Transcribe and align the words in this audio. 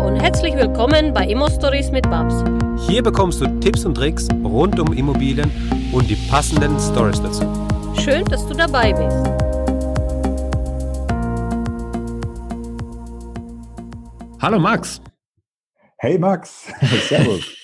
und 0.00 0.16
herzlich 0.16 0.54
willkommen 0.54 1.14
bei 1.14 1.26
Immo 1.26 1.48
Stories 1.48 1.90
mit 1.90 2.02
Babs. 2.10 2.44
Hier 2.86 3.02
bekommst 3.02 3.40
du 3.40 3.46
Tipps 3.60 3.86
und 3.86 3.94
Tricks 3.94 4.28
rund 4.44 4.78
um 4.78 4.92
Immobilien 4.92 5.50
und 5.90 6.10
die 6.10 6.16
passenden 6.28 6.78
Stories 6.78 7.22
dazu. 7.22 7.44
Schön, 8.02 8.24
dass 8.26 8.46
du 8.46 8.54
dabei 8.54 8.92
bist. 8.92 9.16
Hallo 14.42 14.58
Max. 14.58 15.00
Hey 15.98 16.18
Max, 16.18 16.70
servus. 17.08 17.56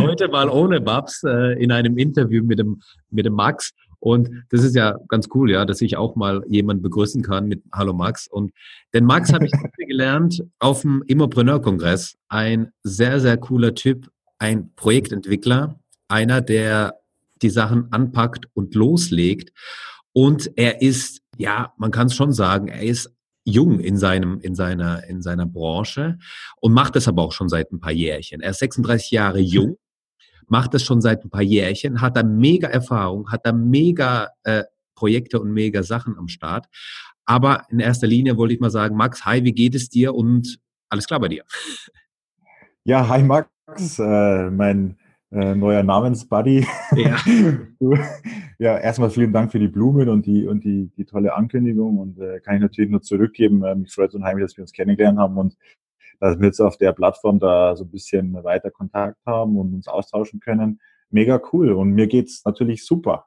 Heute 0.00 0.28
mal 0.28 0.48
ohne 0.48 0.80
Babs 0.80 1.22
äh, 1.24 1.62
in 1.62 1.70
einem 1.70 1.98
Interview 1.98 2.42
mit 2.42 2.58
dem, 2.60 2.80
mit 3.10 3.26
dem 3.26 3.34
Max. 3.34 3.72
Und 4.04 4.44
das 4.50 4.62
ist 4.62 4.76
ja 4.76 4.98
ganz 5.08 5.28
cool, 5.34 5.50
ja, 5.50 5.64
dass 5.64 5.80
ich 5.80 5.96
auch 5.96 6.14
mal 6.14 6.44
jemanden 6.46 6.82
begrüßen 6.82 7.22
kann 7.22 7.48
mit 7.48 7.62
Hallo 7.72 7.94
Max. 7.94 8.28
Und 8.28 8.52
den 8.92 9.06
Max 9.06 9.32
habe 9.32 9.46
ich 9.46 9.52
gelernt 9.78 10.44
auf 10.58 10.82
dem 10.82 11.02
Immopreneur-Kongress. 11.06 12.18
Ein 12.28 12.70
sehr, 12.82 13.18
sehr 13.18 13.38
cooler 13.38 13.74
Typ, 13.74 14.10
ein 14.38 14.74
Projektentwickler, 14.76 15.80
einer, 16.08 16.42
der 16.42 17.00
die 17.40 17.48
Sachen 17.48 17.90
anpackt 17.92 18.46
und 18.52 18.74
loslegt. 18.74 19.52
Und 20.12 20.50
er 20.56 20.82
ist, 20.82 21.22
ja, 21.38 21.72
man 21.78 21.90
kann 21.90 22.08
es 22.08 22.14
schon 22.14 22.34
sagen, 22.34 22.68
er 22.68 22.82
ist 22.82 23.10
jung 23.46 23.80
in 23.80 23.96
seinem, 23.96 24.38
in 24.38 24.54
seiner, 24.54 25.04
in 25.04 25.22
seiner 25.22 25.46
Branche 25.46 26.18
und 26.60 26.74
macht 26.74 26.94
das 26.94 27.08
aber 27.08 27.22
auch 27.22 27.32
schon 27.32 27.48
seit 27.48 27.72
ein 27.72 27.80
paar 27.80 27.92
Jährchen. 27.92 28.42
Er 28.42 28.50
ist 28.50 28.58
36 28.58 29.12
Jahre 29.12 29.40
jung 29.40 29.78
macht 30.48 30.74
das 30.74 30.82
schon 30.82 31.00
seit 31.00 31.24
ein 31.24 31.30
paar 31.30 31.42
Jährchen, 31.42 32.00
hat 32.00 32.16
da 32.16 32.22
mega 32.22 32.68
Erfahrung, 32.68 33.30
hat 33.30 33.44
da 33.44 33.52
mega 33.52 34.28
äh, 34.44 34.64
Projekte 34.94 35.40
und 35.40 35.52
mega 35.52 35.82
Sachen 35.82 36.16
am 36.18 36.28
Start. 36.28 36.66
Aber 37.26 37.62
in 37.70 37.80
erster 37.80 38.06
Linie 38.06 38.36
wollte 38.36 38.54
ich 38.54 38.60
mal 38.60 38.70
sagen, 38.70 38.96
Max, 38.96 39.24
hi, 39.24 39.44
wie 39.44 39.52
geht 39.52 39.74
es 39.74 39.88
dir 39.88 40.14
und 40.14 40.58
alles 40.88 41.06
klar 41.06 41.20
bei 41.20 41.28
dir? 41.28 41.44
Ja, 42.84 43.08
hi 43.08 43.22
Max, 43.22 43.48
äh, 43.98 44.50
mein 44.50 44.96
äh, 45.34 45.54
neuer 45.54 45.82
Namensbuddy. 45.82 46.66
Ja. 46.96 47.16
ja, 48.58 48.78
erstmal 48.78 49.10
vielen 49.10 49.32
Dank 49.32 49.50
für 49.50 49.58
die 49.58 49.68
Blumen 49.68 50.08
und 50.08 50.26
die 50.26 50.46
und 50.46 50.64
die, 50.64 50.90
die 50.96 51.04
tolle 51.04 51.34
Ankündigung 51.34 51.98
und 51.98 52.18
äh, 52.20 52.40
kann 52.40 52.56
ich 52.56 52.60
natürlich 52.60 52.90
nur 52.90 53.02
zurückgeben. 53.02 53.64
Äh, 53.64 53.74
mich 53.74 53.92
freut 53.92 54.10
es 54.10 54.14
unheimlich, 54.14 54.44
dass 54.44 54.56
wir 54.56 54.62
uns 54.62 54.72
kennengelernt 54.72 55.18
haben 55.18 55.36
und 55.36 55.56
dass 56.20 56.38
wir 56.38 56.46
jetzt 56.46 56.60
auf 56.60 56.76
der 56.76 56.92
Plattform 56.92 57.38
da 57.38 57.76
so 57.76 57.84
ein 57.84 57.90
bisschen 57.90 58.34
weiter 58.44 58.70
Kontakt 58.70 59.18
haben 59.26 59.56
und 59.56 59.74
uns 59.74 59.88
austauschen 59.88 60.40
können. 60.40 60.80
Mega 61.10 61.40
cool. 61.52 61.72
Und 61.72 61.90
mir 61.90 62.06
geht's 62.06 62.42
natürlich 62.44 62.84
super. 62.84 63.26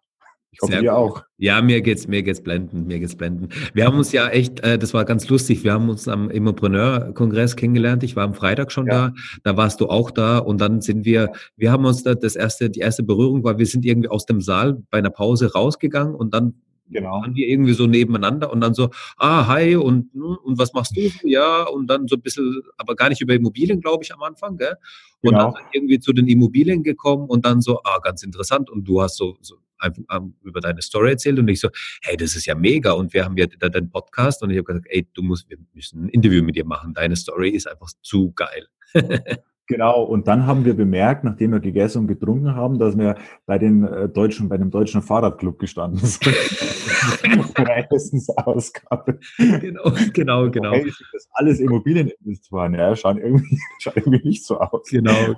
Ich 0.51 0.61
hoffe, 0.61 0.73
Sehr 0.73 0.81
dir 0.81 0.95
auch. 0.95 1.23
Ja, 1.37 1.61
mir 1.61 1.81
geht's, 1.81 2.07
mir 2.07 2.23
geht's 2.23 2.41
blendend, 2.41 2.87
mir 2.87 2.99
geht's 2.99 3.15
blendend. 3.15 3.53
Wir 3.75 3.85
haben 3.85 3.97
uns 3.97 4.11
ja 4.11 4.27
echt, 4.29 4.61
äh, 4.61 4.79
das 4.79 4.93
war 4.93 5.05
ganz 5.05 5.27
lustig, 5.29 5.63
wir 5.63 5.73
haben 5.73 5.89
uns 5.89 6.07
am 6.07 6.31
Immopreneur-Kongress 6.31 7.55
kennengelernt. 7.55 8.01
Ich 8.03 8.15
war 8.15 8.23
am 8.23 8.33
Freitag 8.33 8.71
schon 8.71 8.87
ja. 8.87 9.09
da, 9.09 9.13
da 9.43 9.57
warst 9.57 9.81
du 9.81 9.87
auch 9.87 10.09
da 10.09 10.39
und 10.39 10.59
dann 10.59 10.81
sind 10.81 11.05
wir, 11.05 11.31
wir 11.57 11.71
haben 11.71 11.85
uns 11.85 12.01
da 12.03 12.15
das 12.15 12.35
erste, 12.35 12.69
die 12.69 12.79
erste 12.79 13.03
Berührung 13.03 13.43
war, 13.43 13.59
wir 13.59 13.67
sind 13.67 13.85
irgendwie 13.85 14.09
aus 14.09 14.25
dem 14.25 14.41
Saal 14.41 14.81
bei 14.89 14.97
einer 14.97 15.09
Pause 15.09 15.51
rausgegangen 15.53 16.15
und 16.15 16.33
dann 16.33 16.55
Genau. 16.89 17.21
Waren 17.21 17.35
wir 17.35 17.47
irgendwie 17.47 17.73
so 17.73 17.85
nebeneinander 17.85 18.51
und 18.51 18.61
dann 18.61 18.73
so, 18.73 18.89
ah, 19.17 19.47
hi, 19.47 19.75
und, 19.75 20.15
ne, 20.15 20.37
und 20.43 20.57
was 20.57 20.73
machst 20.73 20.95
du? 20.95 21.09
Ja, 21.23 21.63
und 21.63 21.87
dann 21.87 22.07
so 22.07 22.15
ein 22.15 22.21
bisschen, 22.21 22.61
aber 22.77 22.95
gar 22.95 23.09
nicht 23.09 23.21
über 23.21 23.33
Immobilien, 23.33 23.81
glaube 23.81 24.03
ich, 24.03 24.13
am 24.13 24.23
Anfang, 24.23 24.57
gell? 24.57 24.75
Und 25.21 25.31
genau. 25.31 25.51
dann 25.51 25.63
irgendwie 25.73 25.99
zu 25.99 26.13
den 26.13 26.27
Immobilien 26.27 26.83
gekommen 26.83 27.27
und 27.27 27.45
dann 27.45 27.61
so, 27.61 27.81
ah, 27.83 27.99
ganz 28.01 28.23
interessant. 28.23 28.69
Und 28.69 28.85
du 28.85 29.01
hast 29.01 29.17
so, 29.17 29.37
so 29.41 29.57
einfach 29.79 30.21
über 30.43 30.61
deine 30.61 30.81
Story 30.81 31.11
erzählt 31.11 31.39
und 31.39 31.47
ich 31.47 31.59
so, 31.59 31.69
hey, 32.01 32.17
das 32.17 32.35
ist 32.35 32.45
ja 32.45 32.55
mega. 32.55 32.91
Und 32.91 33.13
wir 33.13 33.25
haben 33.25 33.37
ja 33.37 33.47
deinen 33.47 33.89
Podcast 33.89 34.41
und 34.43 34.51
ich 34.51 34.57
habe 34.57 34.65
gesagt, 34.65 34.87
ey, 34.89 35.07
du 35.13 35.21
musst, 35.23 35.49
wir 35.49 35.57
müssen 35.73 36.05
ein 36.05 36.09
Interview 36.09 36.43
mit 36.43 36.55
dir 36.55 36.65
machen. 36.65 36.93
Deine 36.93 37.15
Story 37.15 37.49
ist 37.49 37.67
einfach 37.67 37.89
zu 38.01 38.31
geil. 38.33 38.67
Genau, 39.67 40.03
und 40.03 40.27
dann 40.27 40.47
haben 40.47 40.63
wir 40.63 40.75
bemerkt, 40.75 41.25
nachdem 41.25 41.51
wir 41.51 41.59
gegessen 41.59 41.99
und 41.99 42.07
getrunken 42.07 42.55
haben, 42.55 42.79
dass 42.79 42.97
wir 42.97 43.15
bei 43.45 43.57
den 43.57 43.83
äh, 43.83 44.07
deutschen, 44.07 44.47
bei 44.47 44.57
dem 44.57 44.71
deutschen 44.71 45.01
Fahrradclub 45.01 45.59
gestanden 45.59 45.99
sind. 45.99 46.25
Essensausgabe. 47.91 49.19
Genau, 49.37 49.91
genau, 50.13 50.49
genau. 50.49 50.71
Hey, 50.71 50.91
das 51.11 51.27
alles 51.33 51.59
Immobilieninvestoren, 51.59 52.75
ja, 52.75 52.95
schauen 52.95 53.17
irgendwie, 53.17 53.59
schauen 53.79 53.93
irgendwie 53.97 54.27
nicht 54.27 54.45
so 54.45 54.57
aus. 54.57 54.87
Genau. 54.89 55.35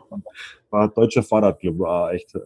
War 0.69 0.89
deutscher 0.89 1.23
Fahrradclub, 1.23 1.79
war 1.79 2.13
echt, 2.13 2.35
äh, 2.35 2.39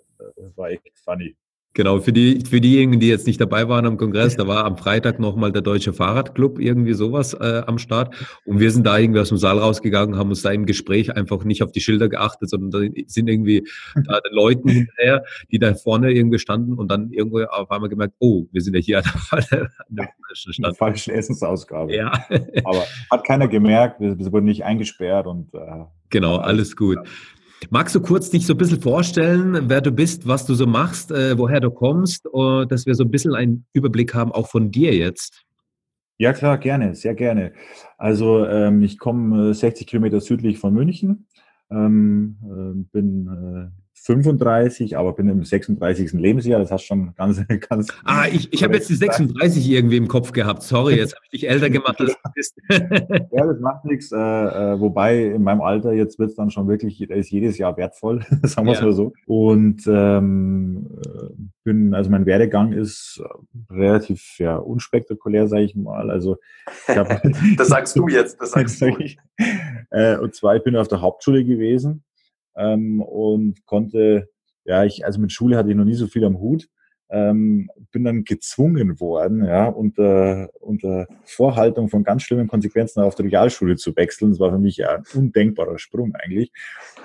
war 0.55 0.69
echt 0.69 0.83
funny. 1.03 1.35
Genau, 1.75 1.99
für, 1.99 2.13
die, 2.13 2.43
für 2.47 2.61
diejenigen, 2.61 2.99
die 2.99 3.07
jetzt 3.07 3.25
nicht 3.25 3.41
dabei 3.41 3.67
waren 3.67 3.87
am 3.87 3.97
Kongress, 3.97 4.35
da 4.35 4.47
war 4.47 4.65
am 4.65 4.77
Freitag 4.77 5.19
nochmal 5.19 5.51
der 5.51 5.63
Deutsche 5.63 5.91
Fahrradclub, 5.91 6.59
irgendwie 6.59 6.93
sowas 6.93 7.33
äh, 7.33 7.63
am 7.65 7.79
Start. 7.79 8.13
Und 8.45 8.59
wir 8.59 8.69
sind 8.69 8.85
da 8.85 8.97
irgendwie 8.97 9.19
aus 9.19 9.29
dem 9.29 9.37
Saal 9.37 9.57
rausgegangen, 9.57 10.15
haben 10.15 10.29
uns 10.29 10.43
da 10.43 10.51
im 10.51 10.67
Gespräch 10.67 11.15
einfach 11.15 11.43
nicht 11.43 11.63
auf 11.63 11.71
die 11.71 11.81
Schilder 11.81 12.09
geachtet, 12.09 12.49
sondern 12.49 12.69
da 12.69 13.01
sind 13.07 13.27
irgendwie 13.27 13.67
da 13.95 14.19
den 14.21 14.33
Leuten 14.33 14.69
hinterher, 14.69 15.23
die 15.51 15.57
da 15.57 15.73
vorne 15.73 16.11
irgendwie 16.11 16.37
standen 16.37 16.73
und 16.73 16.91
dann 16.91 17.11
irgendwo 17.11 17.41
auf 17.43 17.71
einmal 17.71 17.89
gemerkt, 17.89 18.13
oh, 18.19 18.45
wir 18.51 18.61
sind 18.61 18.75
ja 18.75 18.79
hier 18.79 18.97
an 19.31 19.43
der, 19.51 19.61
an 19.61 19.69
der 19.89 20.09
falschen 20.27 20.53
Stadt. 20.53 20.77
falschen 20.77 21.13
Essensausgabe. 21.13 21.95
Ja. 21.95 22.11
Aber 22.65 22.83
hat 23.09 23.23
keiner 23.25 23.47
gemerkt, 23.47 23.99
wir, 23.99 24.19
wir 24.19 24.31
wurden 24.31 24.45
nicht 24.45 24.63
eingesperrt 24.63 25.25
und 25.25 25.53
äh, 25.55 25.85
Genau, 26.13 26.35
alles 26.35 26.75
gut. 26.75 26.99
Magst 27.69 27.95
du 27.95 28.01
kurz 28.01 28.29
dich 28.29 28.45
so 28.45 28.53
ein 28.53 28.57
bisschen 28.57 28.81
vorstellen, 28.81 29.69
wer 29.69 29.81
du 29.81 29.91
bist, 29.91 30.27
was 30.27 30.45
du 30.45 30.53
so 30.53 30.65
machst, 30.65 31.11
äh, 31.11 31.37
woher 31.37 31.59
du 31.59 31.71
kommst, 31.71 32.27
uh, 32.33 32.65
dass 32.65 32.85
wir 32.85 32.95
so 32.95 33.03
ein 33.03 33.11
bisschen 33.11 33.35
einen 33.35 33.65
Überblick 33.73 34.13
haben, 34.13 34.31
auch 34.31 34.47
von 34.47 34.71
dir 34.71 34.93
jetzt? 34.95 35.43
Ja, 36.17 36.33
klar, 36.33 36.57
gerne, 36.57 36.95
sehr 36.95 37.15
gerne. 37.15 37.53
Also 37.97 38.45
ähm, 38.45 38.81
ich 38.83 38.99
komme 38.99 39.53
60 39.53 39.87
Kilometer 39.87 40.21
südlich 40.21 40.59
von 40.59 40.73
München, 40.73 41.27
ähm, 41.71 42.37
äh, 42.43 42.83
bin 42.91 43.27
äh, 43.27 43.82
35, 44.03 44.97
aber 44.97 45.13
bin 45.13 45.29
im 45.29 45.45
36. 45.45 46.11
Lebensjahr. 46.11 46.59
Das 46.59 46.71
hast 46.71 46.83
schon 46.83 47.15
ganz, 47.15 47.41
ganz. 47.69 47.87
Ah, 48.03 48.25
ich, 48.27 48.51
ich 48.51 48.61
habe 48.61 48.75
jetzt 48.75 48.89
die 48.89 48.95
36 48.95 49.69
irgendwie 49.69 49.95
im 49.95 50.09
Kopf 50.09 50.33
gehabt. 50.33 50.61
Sorry, 50.63 50.95
jetzt 50.97 51.15
habe 51.15 51.23
ich 51.25 51.41
dich 51.41 51.49
älter 51.49 51.69
gemacht, 51.69 51.99
als 52.01 52.11
du 52.11 52.29
bist. 52.35 52.57
ja, 52.69 53.45
das 53.45 53.59
macht 53.61 53.85
nichts. 53.85 54.11
Äh, 54.11 54.17
äh, 54.17 54.79
wobei 54.79 55.23
in 55.23 55.43
meinem 55.43 55.61
Alter 55.61 55.93
jetzt 55.93 56.19
wird 56.19 56.31
es 56.31 56.35
dann 56.35 56.51
schon 56.51 56.67
wirklich, 56.67 57.01
ist 57.01 57.31
jedes 57.31 57.57
Jahr 57.57 57.77
wertvoll, 57.77 58.25
sagen 58.43 58.67
wir 58.67 58.73
es 58.73 58.79
ja. 58.79 58.85
mal 58.85 58.93
so. 58.93 59.13
Und 59.25 59.83
ähm, 59.87 60.89
äh, 61.05 61.29
bin, 61.63 61.93
also 61.93 62.09
mein 62.09 62.25
Werdegang 62.25 62.73
ist 62.73 63.23
relativ 63.69 64.37
ja, 64.37 64.57
unspektakulär, 64.57 65.47
sage 65.47 65.63
ich 65.63 65.75
mal. 65.75 66.11
Also 66.11 66.37
ich 66.89 66.97
hab, 66.97 67.21
das 67.57 67.69
sagst 67.69 67.95
du 67.95 68.09
jetzt, 68.09 68.41
das 68.41 68.51
sagst 68.51 68.81
du. 68.81 68.87
Ich, 68.99 69.17
äh, 69.91 70.17
und 70.17 70.35
zwar, 70.35 70.57
ich 70.57 70.63
bin 70.63 70.75
auf 70.75 70.89
der 70.89 70.99
Hauptschule 70.99 71.45
gewesen 71.45 72.03
ähm, 72.55 73.01
und 73.01 73.65
konnte, 73.65 74.29
ja, 74.65 74.83
ich, 74.83 75.05
also 75.05 75.19
mit 75.19 75.31
Schule 75.31 75.57
hatte 75.57 75.69
ich 75.69 75.75
noch 75.75 75.85
nie 75.85 75.95
so 75.95 76.07
viel 76.07 76.25
am 76.25 76.39
Hut. 76.39 76.67
Ähm, 77.09 77.69
bin 77.91 78.05
dann 78.05 78.23
gezwungen 78.23 78.99
worden, 78.99 79.45
ja, 79.45 79.67
unter, 79.67 80.49
unter 80.59 81.05
Vorhaltung 81.25 81.87
von 81.89 82.03
ganz 82.03 82.23
schlimmen 82.23 82.47
Konsequenzen 82.47 83.01
auf 83.01 83.13
die 83.13 83.23
Realschule 83.23 83.75
zu 83.75 83.95
wechseln. 83.95 84.31
Das 84.31 84.39
war 84.39 84.51
für 84.51 84.57
mich 84.57 84.77
ja 84.77 84.95
ein 84.95 85.03
undenkbarer 85.13 85.77
Sprung 85.77 86.15
eigentlich. 86.15 86.51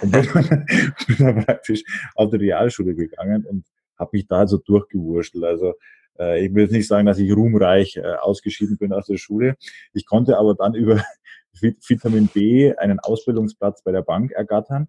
Und 0.00 0.12
bin 0.12 0.26
dann, 0.32 0.66
bin 1.06 1.16
dann 1.18 1.44
praktisch 1.44 1.82
auf 2.14 2.30
die 2.30 2.36
Realschule 2.36 2.94
gegangen 2.94 3.44
und 3.44 3.66
habe 3.98 4.10
mich 4.14 4.26
da 4.26 4.38
also 4.38 4.56
durchgewurschtelt. 4.56 5.44
Also 5.44 5.74
äh, 6.18 6.44
ich 6.44 6.54
will 6.54 6.62
jetzt 6.62 6.72
nicht 6.72 6.88
sagen, 6.88 7.06
dass 7.06 7.18
ich 7.18 7.34
ruhmreich 7.34 7.96
äh, 7.96 8.14
ausgeschieden 8.20 8.78
bin 8.78 8.92
aus 8.94 9.06
der 9.06 9.18
Schule. 9.18 9.56
Ich 9.92 10.06
konnte 10.06 10.38
aber 10.38 10.54
dann 10.54 10.74
über 10.74 11.04
Vitamin 11.60 12.28
B 12.28 12.74
einen 12.76 12.98
Ausbildungsplatz 13.00 13.82
bei 13.82 13.92
der 13.92 14.02
Bank 14.02 14.32
ergattern 14.32 14.88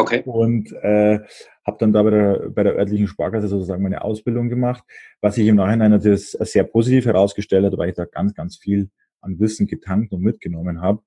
Okay. 0.00 0.22
Und 0.24 0.72
äh, 0.72 1.18
habe 1.66 1.76
dann 1.80 1.92
da 1.92 2.02
bei 2.02 2.10
der, 2.10 2.50
bei 2.50 2.62
der 2.62 2.76
örtlichen 2.76 3.08
Sparkasse 3.08 3.48
sozusagen 3.48 3.82
meine 3.82 4.02
Ausbildung 4.02 4.48
gemacht, 4.48 4.84
was 5.20 5.34
sich 5.34 5.46
im 5.46 5.56
Nachhinein 5.56 5.90
natürlich 5.90 6.30
sehr 6.30 6.64
positiv 6.64 7.06
herausgestellt 7.06 7.64
hat, 7.64 7.76
weil 7.76 7.90
ich 7.90 7.96
da 7.96 8.04
ganz, 8.04 8.32
ganz 8.34 8.56
viel 8.56 8.90
an 9.20 9.40
Wissen 9.40 9.66
getankt 9.66 10.12
und 10.12 10.22
mitgenommen 10.22 10.80
habe. 10.80 11.02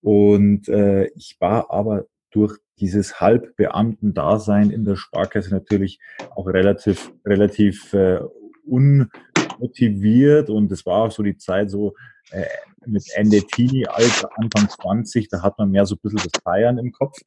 Und 0.00 0.68
äh, 0.68 1.06
ich 1.14 1.36
war 1.38 1.70
aber 1.70 2.06
durch 2.30 2.56
dieses 2.78 3.20
Halbbeamten-Dasein 3.20 4.70
in 4.70 4.86
der 4.86 4.96
Sparkasse 4.96 5.50
natürlich 5.50 6.00
auch 6.34 6.46
relativ, 6.46 7.12
relativ 7.26 7.92
äh, 7.92 8.20
unmotiviert 8.64 10.48
und 10.48 10.72
es 10.72 10.86
war 10.86 11.02
auch 11.04 11.10
so 11.10 11.22
die 11.22 11.36
Zeit 11.36 11.70
so 11.70 11.94
äh, 12.30 12.46
mit 12.86 13.04
Ende 13.14 13.42
Teenie-Alter, 13.42 14.30
Anfang 14.36 14.70
20, 14.70 15.28
da 15.28 15.42
hat 15.42 15.58
man 15.58 15.70
mehr 15.70 15.84
so 15.84 15.96
ein 15.96 15.98
bisschen 16.02 16.30
das 16.32 16.42
Feiern 16.42 16.78
im 16.78 16.92
Kopf 16.92 17.18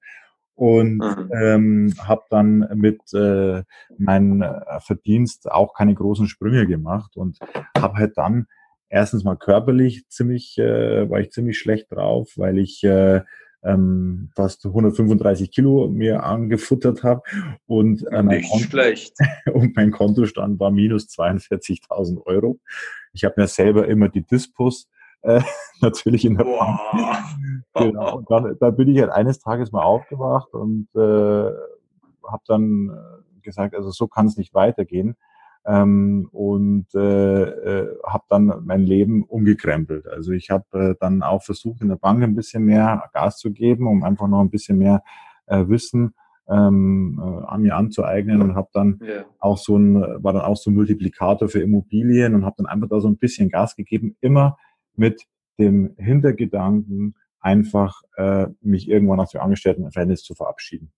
und 0.56 0.98
mhm. 0.98 1.32
ähm, 1.34 1.94
habe 2.00 2.24
dann 2.30 2.70
mit 2.76 3.02
äh, 3.14 3.64
meinem 3.98 4.42
äh, 4.42 4.80
Verdienst 4.80 5.52
auch 5.52 5.74
keine 5.74 5.96
großen 5.96 6.28
Sprünge 6.28 6.68
gemacht 6.68 7.18
und 7.18 7.40
habe 7.78 7.96
halt 7.98 8.18
dann 8.18 8.48
erstens 8.90 9.24
mal 9.24 9.38
körperlich 9.38 10.08
ziemlich, 10.10 10.58
äh, 10.60 11.10
war 11.10 11.20
ich 11.20 11.32
ziemlich 11.32 11.58
schlecht 11.58 11.92
drauf, 11.92 12.34
weil 12.36 12.60
ich 12.60 12.84
äh, 12.84 13.22
ähm, 13.64 14.30
fast 14.36 14.66
135 14.66 15.52
Kilo 15.52 15.88
mir 15.88 16.24
angefuttert 16.24 17.04
habe 17.04 17.22
und, 17.66 18.06
äh, 18.12 18.22
mein 18.22 18.44
und 19.54 19.76
mein 19.76 19.92
Kontostand 19.92 20.60
war 20.60 20.70
minus 20.70 21.08
42.000 21.08 22.26
Euro. 22.26 22.60
Ich 23.14 23.24
habe 23.24 23.36
mir 23.38 23.48
selber 23.48 23.88
immer 23.88 24.10
die 24.10 24.24
Dispos 24.26 24.90
äh, 25.24 25.42
natürlich 25.82 26.26
in 26.26 26.38
der 26.38 26.46
Bank. 26.46 26.80
Genau. 27.74 28.18
Und 28.18 28.30
dann, 28.30 28.58
dann 28.60 28.76
bin 28.76 28.88
ich 28.90 29.00
halt 29.00 29.12
eines 29.12 29.40
Tages 29.40 29.72
mal 29.72 29.84
aufgewacht 29.84 30.54
und 30.54 30.88
äh, 30.96 31.00
habe 31.00 32.44
dann 32.48 32.90
äh, 32.90 33.42
gesagt, 33.42 33.76
also 33.76 33.92
so 33.92 34.08
kann 34.08 34.28
es 34.28 34.38
nicht 34.38 34.54
weitergehen. 34.54 35.16
Ähm, 35.66 36.28
und 36.34 36.88
äh, 36.94 37.44
äh, 37.44 37.98
habe 38.06 38.26
dann 38.28 38.64
mein 38.66 38.82
Leben 38.82 39.24
umgekrempelt. 39.24 40.08
Also 40.08 40.34
ich 40.34 40.50
habe 40.50 40.66
äh, 40.74 40.96
dann 41.00 41.24
auch 41.24 41.42
versucht, 41.42 41.82
in 41.82 41.88
der 41.88 41.96
Bank 41.96 42.22
ein 42.22 42.36
bisschen 42.36 42.66
mehr 42.66 43.10
Gas 43.14 43.38
zu 43.38 43.52
geben, 43.52 43.88
um 43.88 44.04
einfach 44.04 44.28
noch 44.28 44.42
ein 44.42 44.50
bisschen 44.50 44.78
mehr 44.78 45.04
äh, 45.46 45.66
Wissen 45.70 46.16
ähm, 46.50 47.18
äh, 47.22 47.46
an 47.46 47.62
mir 47.62 47.78
anzueignen 47.78 48.42
und 48.42 48.56
habe 48.56 48.68
dann 48.74 49.00
yeah. 49.02 49.24
auch 49.40 49.58
so 49.58 49.78
ein, 49.78 50.02
war 50.02 50.34
dann 50.34 50.42
auch 50.42 50.58
so 50.58 50.70
ein 50.70 50.76
Multiplikator 50.76 51.48
für 51.48 51.62
Immobilien 51.62 52.36
und 52.36 52.44
habe 52.44 52.56
dann 52.58 52.66
einfach 52.66 52.90
da 52.90 53.00
so 53.00 53.08
ein 53.08 53.18
bisschen 53.18 53.50
Gas 53.50 53.78
gegeben, 53.78 54.18
immer 54.20 54.58
mit 54.96 55.24
dem 55.60 55.96
Hintergedanken, 55.98 57.16
einfach 57.40 58.02
äh, 58.18 58.48
mich 58.62 58.90
irgendwann 58.90 59.20
aus 59.20 59.32
dem 59.32 59.42
Angestelltenverhältnis 59.42 60.24
zu 60.24 60.34
verabschieden. 60.34 60.92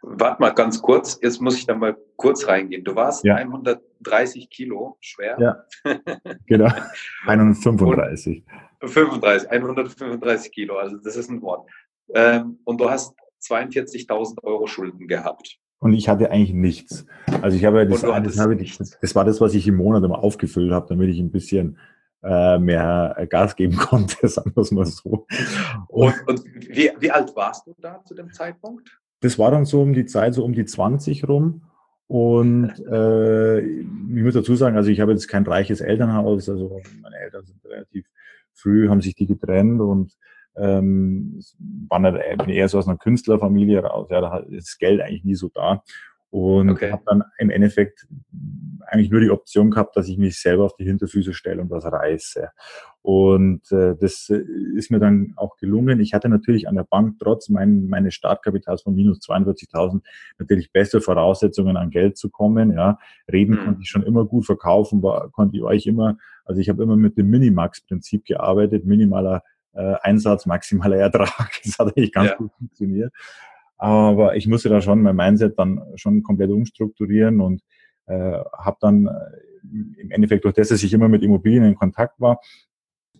Warte 0.00 0.40
mal 0.40 0.50
ganz 0.50 0.80
kurz, 0.80 1.18
jetzt 1.22 1.40
muss 1.40 1.56
ich 1.56 1.66
da 1.66 1.74
mal 1.74 1.96
kurz 2.16 2.46
reingehen. 2.46 2.84
Du 2.84 2.94
warst 2.94 3.24
ja. 3.24 3.34
130 3.34 4.48
Kilo 4.48 4.96
schwer. 5.00 5.36
Ja, 5.40 5.64
genau. 6.46 6.70
135. 7.26 8.44
35, 8.80 9.50
135 9.50 10.52
Kilo, 10.52 10.76
also 10.76 10.96
das 10.98 11.16
ist 11.16 11.30
ein 11.30 11.42
Wort. 11.42 11.68
Ähm, 12.14 12.60
und 12.64 12.80
du 12.80 12.88
hast 12.88 13.14
42.000 13.42 14.42
Euro 14.44 14.66
Schulden 14.66 15.08
gehabt. 15.08 15.58
Und 15.80 15.92
ich 15.92 16.08
hatte 16.08 16.30
eigentlich 16.30 16.54
nichts. 16.54 17.06
Also 17.42 17.56
ich 17.56 17.64
habe 17.64 17.86
das, 17.86 18.00
das, 18.00 18.38
habe 18.38 18.54
ich, 18.54 18.78
das 18.78 19.14
war 19.14 19.24
das, 19.24 19.40
was 19.40 19.54
ich 19.54 19.66
im 19.68 19.76
Monat 19.76 20.02
immer 20.02 20.22
aufgefüllt 20.22 20.72
habe, 20.72 20.86
damit 20.88 21.08
ich 21.08 21.20
ein 21.20 21.30
bisschen 21.30 21.78
äh, 22.22 22.58
mehr 22.58 23.26
Gas 23.28 23.56
geben 23.56 23.76
konnte, 23.76 24.28
sagen 24.28 24.52
wir 24.54 24.62
es 24.62 24.70
mal 24.70 24.86
so. 24.86 25.26
Und, 25.88 26.14
und 26.26 26.44
wie, 26.68 26.90
wie 26.98 27.10
alt 27.10 27.34
warst 27.36 27.66
du 27.66 27.74
da 27.78 28.02
zu 28.04 28.14
dem 28.14 28.32
Zeitpunkt? 28.32 28.98
Das 29.20 29.38
war 29.38 29.50
dann 29.50 29.64
so 29.64 29.82
um 29.82 29.92
die 29.92 30.06
Zeit, 30.06 30.34
so 30.34 30.44
um 30.44 30.52
die 30.52 30.64
20 30.64 31.28
rum. 31.28 31.62
Und 32.06 32.72
äh, 32.90 33.60
ich 33.60 33.86
muss 33.86 34.34
dazu 34.34 34.54
sagen, 34.56 34.76
also 34.76 34.90
ich 34.90 35.00
habe 35.00 35.12
jetzt 35.12 35.28
kein 35.28 35.44
reiches 35.44 35.80
Elternhaus, 35.80 36.48
also 36.48 36.80
meine 37.02 37.18
Eltern 37.18 37.44
sind 37.44 37.64
relativ 37.64 38.06
früh, 38.54 38.88
haben 38.88 39.00
sich 39.00 39.14
die 39.14 39.26
getrennt 39.26 39.80
und 39.80 40.12
ähm, 40.56 41.40
war 41.88 42.00
nicht, 42.00 42.48
eher 42.48 42.68
so 42.68 42.78
aus 42.78 42.88
einer 42.88 42.98
Künstlerfamilie 42.98 43.80
raus. 43.80 44.08
Ja, 44.10 44.20
da 44.20 44.38
ist 44.38 44.78
Geld 44.78 45.00
eigentlich 45.00 45.24
nie 45.24 45.36
so 45.36 45.48
da. 45.48 45.84
Und 46.30 46.70
okay. 46.70 46.92
habe 46.92 47.02
dann 47.06 47.24
im 47.38 47.48
Endeffekt 47.50 48.06
eigentlich 48.86 49.10
nur 49.10 49.20
die 49.20 49.30
Option 49.30 49.70
gehabt, 49.70 49.96
dass 49.96 50.08
ich 50.08 50.18
mich 50.18 50.38
selber 50.40 50.64
auf 50.64 50.76
die 50.76 50.84
Hinterfüße 50.84 51.32
stelle 51.32 51.62
und 51.62 51.70
was 51.70 51.84
reiße. 51.84 52.48
Und 53.02 53.70
äh, 53.72 53.96
das 53.98 54.28
ist 54.28 54.90
mir 54.90 54.98
dann 54.98 55.34
auch 55.36 55.56
gelungen. 55.56 56.00
Ich 56.00 56.14
hatte 56.14 56.28
natürlich 56.28 56.68
an 56.68 56.74
der 56.74 56.84
Bank 56.84 57.16
trotz 57.18 57.48
mein, 57.48 57.86
meines 57.86 58.14
Startkapitals 58.14 58.82
von 58.82 58.94
minus 58.94 59.20
42.000 59.20 60.02
natürlich 60.38 60.72
bessere 60.72 61.00
Voraussetzungen 61.00 61.76
an 61.76 61.90
Geld 61.90 62.18
zu 62.18 62.28
kommen. 62.30 62.72
Ja, 62.72 62.98
reden 63.30 63.54
mhm. 63.54 63.64
konnte 63.64 63.80
ich 63.82 63.88
schon 63.88 64.02
immer 64.02 64.24
gut 64.24 64.46
verkaufen, 64.46 65.02
war, 65.02 65.30
konnte 65.30 65.56
ich 65.56 65.62
euch 65.62 65.86
immer, 65.86 66.18
also 66.44 66.60
ich 66.60 66.68
habe 66.68 66.82
immer 66.82 66.96
mit 66.96 67.16
dem 67.16 67.30
Minimax-Prinzip 67.30 68.24
gearbeitet, 68.24 68.84
minimaler 68.84 69.42
äh, 69.74 69.94
Einsatz, 70.02 70.46
maximaler 70.46 70.96
Ertrag. 70.96 71.50
Das 71.64 71.78
hat 71.78 71.96
eigentlich 71.96 72.12
ganz 72.12 72.30
ja. 72.30 72.36
gut 72.36 72.52
funktioniert. 72.58 73.12
Aber 73.78 74.36
ich 74.36 74.46
musste 74.46 74.68
da 74.68 74.80
schon 74.80 75.02
mein 75.02 75.16
Mindset 75.16 75.58
dann 75.58 75.80
schon 75.94 76.22
komplett 76.22 76.50
umstrukturieren 76.50 77.40
und 77.40 77.62
äh, 78.06 78.38
habe 78.58 78.76
dann 78.80 79.06
äh, 79.06 80.00
im 80.00 80.10
Endeffekt 80.10 80.44
durch 80.44 80.54
das, 80.54 80.68
dass 80.68 80.82
ich 80.82 80.92
immer 80.92 81.08
mit 81.08 81.22
Immobilien 81.22 81.64
in 81.64 81.74
Kontakt 81.74 82.20
war, 82.20 82.40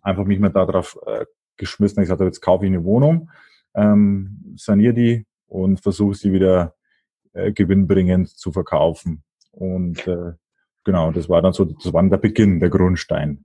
einfach 0.02 0.24
mich 0.24 0.40
mal 0.40 0.50
darauf 0.50 0.98
äh, 1.06 1.24
geschmissen. 1.56 2.02
Ich 2.02 2.08
gesagt 2.08 2.20
jetzt 2.22 2.40
kaufe 2.40 2.64
ich 2.64 2.72
eine 2.72 2.84
Wohnung, 2.84 3.30
ähm, 3.74 4.54
saniere 4.56 4.94
die 4.94 5.26
und 5.46 5.80
versuche 5.80 6.14
sie 6.14 6.32
wieder 6.32 6.74
äh, 7.32 7.52
gewinnbringend 7.52 8.28
zu 8.28 8.50
verkaufen. 8.52 9.22
Und 9.52 10.06
äh, 10.06 10.32
genau, 10.84 11.12
das 11.12 11.28
war 11.28 11.42
dann 11.42 11.52
so, 11.52 11.64
das 11.64 11.92
war 11.92 12.02
dann 12.02 12.10
der 12.10 12.18
Beginn, 12.18 12.60
der 12.60 12.70
Grundstein. 12.70 13.44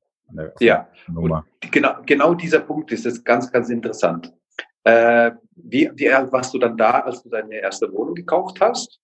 Ja, 0.59 0.87
genau, 1.69 1.97
genau 2.05 2.33
dieser 2.33 2.59
Punkt 2.59 2.91
ist 2.91 3.05
jetzt 3.05 3.23
ganz, 3.23 3.51
ganz 3.51 3.69
interessant. 3.69 4.33
Äh, 4.83 5.31
wie, 5.55 5.89
wie 5.95 6.09
alt 6.09 6.31
warst 6.31 6.53
du 6.53 6.59
dann 6.59 6.77
da, 6.77 6.99
als 7.01 7.23
du 7.23 7.29
deine 7.29 7.55
erste 7.55 7.91
Wohnung 7.91 8.15
gekauft 8.15 8.59
hast? 8.59 8.99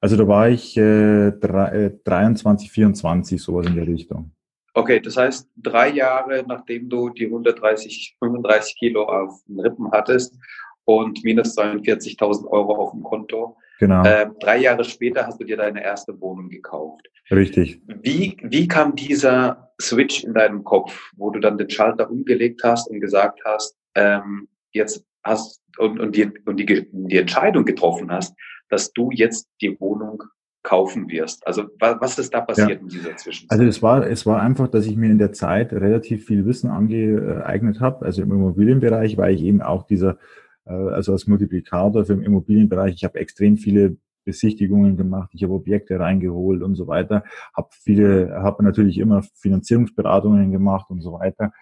Also 0.00 0.16
da 0.16 0.26
war 0.26 0.48
ich 0.48 0.76
äh, 0.76 1.32
23, 1.32 2.70
24, 2.70 3.34
äh, 3.34 3.38
sowas 3.40 3.66
in 3.66 3.76
der 3.76 3.86
Richtung. 3.86 4.30
Okay, 4.74 5.00
das 5.00 5.16
heißt, 5.16 5.48
drei 5.56 5.88
Jahre 5.90 6.44
nachdem 6.46 6.88
du 6.88 7.10
die 7.10 7.26
130, 7.26 8.16
35 8.20 8.76
Kilo 8.78 9.04
auf 9.04 9.42
den 9.48 9.58
Rippen 9.60 9.90
hattest 9.90 10.38
und 10.84 11.22
minus 11.24 11.58
42.000 11.58 12.46
Euro 12.46 12.76
auf 12.76 12.92
dem 12.92 13.02
Konto, 13.02 13.56
genau. 13.80 14.04
Äh, 14.04 14.30
drei 14.40 14.58
Jahre 14.58 14.84
später 14.84 15.26
hast 15.26 15.40
du 15.40 15.44
dir 15.44 15.56
deine 15.56 15.82
erste 15.82 16.18
Wohnung 16.20 16.48
gekauft. 16.48 17.08
Richtig. 17.30 17.82
Wie, 17.86 18.36
wie 18.42 18.68
kam 18.68 18.94
dieser 18.94 19.72
Switch 19.80 20.22
in 20.22 20.34
deinem 20.34 20.62
Kopf, 20.62 21.10
wo 21.16 21.30
du 21.30 21.40
dann 21.40 21.58
den 21.58 21.70
Schalter 21.70 22.10
umgelegt 22.10 22.62
hast 22.62 22.88
und 22.88 23.00
gesagt 23.00 23.40
hast, 23.44 23.76
ähm, 23.96 24.48
jetzt 24.72 25.04
hast 25.22 25.62
und, 25.78 26.00
und, 26.00 26.16
die, 26.16 26.30
und 26.46 26.56
die, 26.58 26.88
die 26.90 27.16
Entscheidung 27.16 27.64
getroffen 27.64 28.10
hast, 28.10 28.34
dass 28.68 28.92
du 28.92 29.10
jetzt 29.10 29.48
die 29.60 29.78
Wohnung 29.80 30.22
kaufen 30.62 31.08
wirst. 31.08 31.46
Also 31.46 31.64
was 31.78 32.18
ist 32.18 32.34
da 32.34 32.40
passiert 32.40 32.68
ja. 32.68 32.76
in 32.76 32.88
dieser 32.88 33.16
Zwischenzeit? 33.16 33.58
Also 33.58 33.64
es 33.64 33.82
war, 33.82 34.06
es 34.06 34.26
war 34.26 34.42
einfach, 34.42 34.68
dass 34.68 34.86
ich 34.86 34.96
mir 34.96 35.10
in 35.10 35.18
der 35.18 35.32
Zeit 35.32 35.72
relativ 35.72 36.26
viel 36.26 36.44
Wissen 36.46 36.68
angeeignet 36.68 37.80
habe. 37.80 38.04
Also 38.04 38.22
im 38.22 38.32
Immobilienbereich 38.32 39.16
war 39.16 39.30
ich 39.30 39.42
eben 39.42 39.62
auch 39.62 39.84
dieser, 39.86 40.18
äh, 40.66 40.72
also 40.72 41.12
als 41.12 41.26
Multiplikator 41.26 42.04
für 42.04 42.16
den 42.16 42.24
Immobilienbereich. 42.24 42.94
Ich 42.94 43.04
habe 43.04 43.18
extrem 43.18 43.56
viele 43.56 43.96
Besichtigungen 44.24 44.98
gemacht, 44.98 45.30
ich 45.32 45.42
habe 45.42 45.54
Objekte 45.54 45.98
reingeholt 45.98 46.62
und 46.62 46.74
so 46.74 46.86
weiter, 46.86 47.24
habe 47.56 47.68
viele, 47.72 48.34
habe 48.42 48.62
natürlich 48.62 48.98
immer 48.98 49.22
Finanzierungsberatungen 49.36 50.52
gemacht 50.52 50.90
und 50.90 51.00
so 51.00 51.14
weiter. 51.14 51.52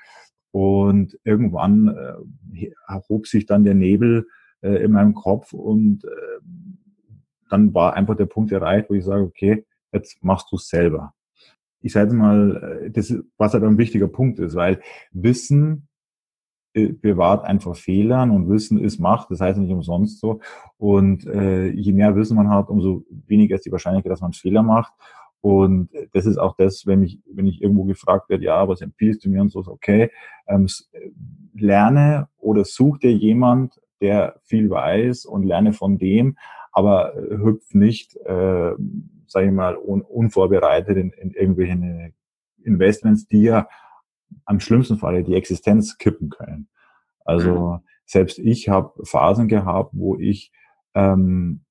Und 0.56 1.18
irgendwann 1.22 1.94
äh, 2.54 2.72
erhob 2.88 3.26
sich 3.26 3.44
dann 3.44 3.64
der 3.64 3.74
Nebel 3.74 4.26
äh, 4.62 4.82
in 4.82 4.92
meinem 4.92 5.12
Kopf 5.12 5.52
und 5.52 6.02
äh, 6.06 6.40
dann 7.50 7.74
war 7.74 7.92
einfach 7.92 8.16
der 8.16 8.24
Punkt 8.24 8.52
erreicht, 8.52 8.88
wo 8.88 8.94
ich 8.94 9.04
sage, 9.04 9.22
okay, 9.22 9.66
jetzt 9.92 10.24
machst 10.24 10.50
du 10.50 10.56
es 10.56 10.68
selber. 10.68 11.12
Ich 11.82 11.92
sage 11.92 12.14
mal, 12.14 12.80
äh, 12.86 12.90
das 12.90 13.14
was 13.36 13.52
halt 13.52 13.64
ein 13.64 13.76
wichtiger 13.76 14.08
Punkt 14.08 14.38
ist, 14.38 14.54
weil 14.54 14.80
Wissen 15.12 15.88
äh, 16.72 16.88
bewahrt 16.88 17.44
einfach 17.44 17.76
Fehlern 17.76 18.30
und 18.30 18.48
Wissen 18.48 18.78
ist 18.78 18.98
Macht, 18.98 19.30
das 19.30 19.42
heißt 19.42 19.58
nicht 19.58 19.70
umsonst 19.70 20.20
so. 20.20 20.40
Und 20.78 21.26
äh, 21.26 21.66
je 21.68 21.92
mehr 21.92 22.16
Wissen 22.16 22.34
man 22.34 22.48
hat, 22.48 22.70
umso 22.70 23.04
weniger 23.10 23.56
ist 23.56 23.66
die 23.66 23.72
Wahrscheinlichkeit, 23.72 24.10
dass 24.10 24.22
man 24.22 24.32
Fehler 24.32 24.62
macht. 24.62 24.94
Und 25.40 25.90
das 26.12 26.26
ist 26.26 26.38
auch 26.38 26.56
das, 26.56 26.86
wenn 26.86 27.02
ich, 27.02 27.20
wenn 27.26 27.46
ich 27.46 27.62
irgendwo 27.62 27.84
gefragt 27.84 28.28
werde, 28.28 28.44
ja, 28.44 28.66
was 28.68 28.80
empfiehlst 28.80 29.24
du 29.24 29.30
mir 29.30 29.42
und 29.42 29.50
so, 29.50 29.60
okay, 29.60 30.10
ähm, 30.48 30.66
lerne 31.54 32.28
oder 32.38 32.64
such 32.64 32.98
dir 32.98 33.12
jemand, 33.12 33.80
der 34.00 34.40
viel 34.42 34.68
weiß 34.70 35.24
und 35.24 35.44
lerne 35.44 35.72
von 35.72 35.98
dem, 35.98 36.36
aber 36.72 37.14
hüpf 37.14 37.74
nicht, 37.74 38.16
äh, 38.16 38.72
sage 39.26 39.46
ich 39.46 39.52
mal, 39.52 39.76
un 39.76 40.02
unvorbereitet 40.02 40.96
in, 40.96 41.10
in 41.12 41.30
irgendwelche 41.30 42.12
Investments, 42.62 43.26
die 43.28 43.42
ja 43.42 43.68
am 44.44 44.60
schlimmsten 44.60 44.98
Falle 44.98 45.22
die 45.22 45.34
Existenz 45.34 45.98
kippen 45.98 46.30
können. 46.30 46.68
Also 47.24 47.74
mhm. 47.74 47.78
selbst 48.04 48.38
ich 48.38 48.68
habe 48.68 48.92
Phasen 49.04 49.48
gehabt, 49.48 49.90
wo 49.92 50.16
ich 50.16 50.52
ähm, 50.94 51.64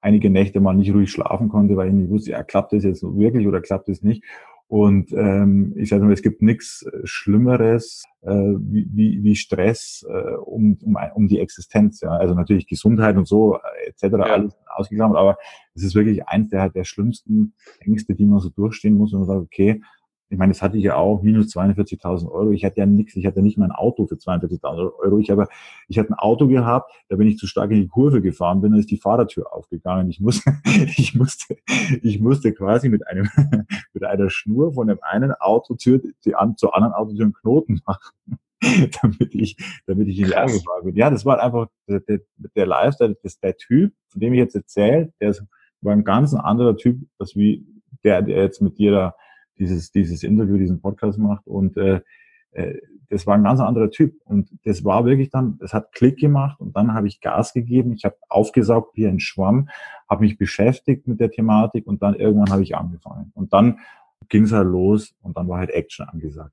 einige 0.00 0.30
Nächte 0.30 0.60
mal 0.60 0.74
nicht 0.74 0.92
ruhig 0.92 1.10
schlafen 1.10 1.48
konnte, 1.48 1.76
weil 1.76 1.88
ich 1.88 1.94
nicht 1.94 2.10
wusste, 2.10 2.32
ja, 2.32 2.42
klappt 2.42 2.72
das 2.72 2.84
jetzt 2.84 3.02
wirklich 3.02 3.46
oder 3.46 3.60
klappt 3.60 3.88
das 3.88 4.02
nicht. 4.02 4.24
Und 4.70 5.12
ähm, 5.14 5.72
ich 5.76 5.88
sage 5.88 6.04
mal, 6.04 6.12
es 6.12 6.22
gibt 6.22 6.42
nichts 6.42 6.84
äh, 6.84 7.00
Schlimmeres 7.02 8.04
äh, 8.22 8.30
wie, 8.30 8.86
wie, 8.92 9.24
wie 9.24 9.34
Stress 9.34 10.06
äh, 10.08 10.34
um, 10.36 10.78
um, 10.84 10.96
um 11.14 11.26
die 11.26 11.40
Existenz. 11.40 12.00
Ja. 12.02 12.10
Also 12.10 12.34
natürlich 12.34 12.68
Gesundheit 12.68 13.16
und 13.16 13.26
so 13.26 13.56
äh, 13.56 13.88
etc. 13.88 14.02
Ja. 14.02 14.18
alles 14.20 14.56
ausgeklammert, 14.68 15.18
aber 15.18 15.38
es 15.74 15.82
ist 15.82 15.96
wirklich 15.96 16.24
eins 16.28 16.50
der, 16.50 16.68
der 16.68 16.84
schlimmsten 16.84 17.54
Ängste, 17.80 18.14
die 18.14 18.26
man 18.26 18.38
so 18.38 18.48
durchstehen 18.48 18.94
muss 18.94 19.12
und 19.12 19.18
man 19.18 19.26
sagt, 19.26 19.40
okay, 19.40 19.82
ich 20.30 20.38
meine, 20.38 20.52
das 20.52 20.62
hatte 20.62 20.78
ich 20.78 20.84
ja 20.84 20.94
auch, 20.94 21.22
minus 21.22 21.54
42.000 21.54 22.30
Euro. 22.30 22.52
Ich 22.52 22.64
hatte 22.64 22.78
ja 22.78 22.86
nichts, 22.86 23.16
ich 23.16 23.26
hatte 23.26 23.42
nicht 23.42 23.58
mal 23.58 23.64
ein 23.64 23.72
Auto 23.72 24.06
für 24.06 24.14
42.000 24.14 24.92
Euro. 25.00 25.18
Ich 25.18 25.28
habe, 25.28 25.48
ich 25.88 25.98
hatte 25.98 26.10
ein 26.10 26.14
Auto 26.14 26.46
gehabt, 26.46 26.92
da 27.08 27.16
bin 27.16 27.26
ich 27.26 27.36
zu 27.36 27.48
stark 27.48 27.72
in 27.72 27.80
die 27.80 27.88
Kurve 27.88 28.22
gefahren 28.22 28.60
bin, 28.60 28.70
dann 28.70 28.80
ist 28.80 28.92
die 28.92 28.96
Fahrertür 28.96 29.52
aufgegangen. 29.52 30.08
Ich 30.08 30.20
musste, 30.20 30.52
ich 30.96 31.16
musste, 31.16 31.56
ich 32.02 32.20
musste 32.20 32.52
quasi 32.52 32.88
mit 32.88 33.08
einem, 33.08 33.28
mit 33.92 34.04
einer 34.04 34.30
Schnur 34.30 34.72
von 34.72 34.86
dem 34.86 34.98
einen 35.02 35.32
Autotür 35.32 36.00
die, 36.24 36.36
an, 36.36 36.56
zur 36.56 36.76
anderen 36.76 36.94
Autotür 36.94 37.24
einen 37.24 37.34
Knoten 37.34 37.80
machen. 37.84 38.38
damit 39.02 39.34
ich, 39.34 39.56
damit 39.86 40.06
ich 40.08 40.18
in 40.18 40.26
die 40.26 40.36
Arme 40.36 40.52
gefahren 40.52 40.84
bin. 40.84 40.94
Ja, 40.94 41.08
das 41.08 41.24
war 41.24 41.42
einfach 41.42 41.68
der, 41.88 42.00
der, 42.00 42.20
der 42.54 42.66
Lifestyle, 42.66 43.16
das, 43.22 43.40
der 43.40 43.56
Typ, 43.56 43.94
von 44.08 44.20
dem 44.20 44.34
ich 44.34 44.38
jetzt 44.38 44.54
erzähle, 44.54 45.14
der 45.18 45.30
ist, 45.30 45.42
war 45.80 45.94
ein 45.94 46.04
ganz 46.04 46.34
anderer 46.34 46.76
Typ, 46.76 47.00
als 47.18 47.34
wie 47.36 47.66
der, 48.04 48.20
der 48.20 48.42
jetzt 48.42 48.60
mit 48.60 48.76
dir 48.78 48.92
da 48.92 49.14
dieses, 49.60 49.92
dieses 49.92 50.22
Interview, 50.24 50.56
diesen 50.56 50.80
Podcast 50.80 51.18
macht 51.18 51.46
und 51.46 51.76
äh, 51.76 52.00
äh, 52.52 52.80
das 53.08 53.26
war 53.26 53.34
ein 53.34 53.42
ganz 53.42 53.60
anderer 53.60 53.90
Typ 53.90 54.14
und 54.24 54.50
das 54.64 54.84
war 54.84 55.04
wirklich 55.04 55.30
dann, 55.30 55.58
es 55.62 55.74
hat 55.74 55.92
Klick 55.92 56.18
gemacht 56.18 56.60
und 56.60 56.76
dann 56.76 56.94
habe 56.94 57.08
ich 57.08 57.20
Gas 57.20 57.52
gegeben, 57.52 57.92
ich 57.92 58.04
habe 58.04 58.16
aufgesaugt 58.28 58.96
wie 58.96 59.06
ein 59.06 59.20
Schwamm, 59.20 59.68
habe 60.08 60.24
mich 60.24 60.38
beschäftigt 60.38 61.06
mit 61.08 61.20
der 61.20 61.30
Thematik 61.30 61.86
und 61.86 62.02
dann 62.02 62.14
irgendwann 62.14 62.50
habe 62.50 62.62
ich 62.62 62.76
angefangen 62.76 63.32
und 63.34 63.52
dann 63.52 63.80
ging 64.28 64.44
es 64.44 64.52
halt 64.52 64.68
los 64.68 65.14
und 65.22 65.36
dann 65.36 65.48
war 65.48 65.58
halt 65.58 65.70
Action 65.70 66.08
angesagt. 66.08 66.52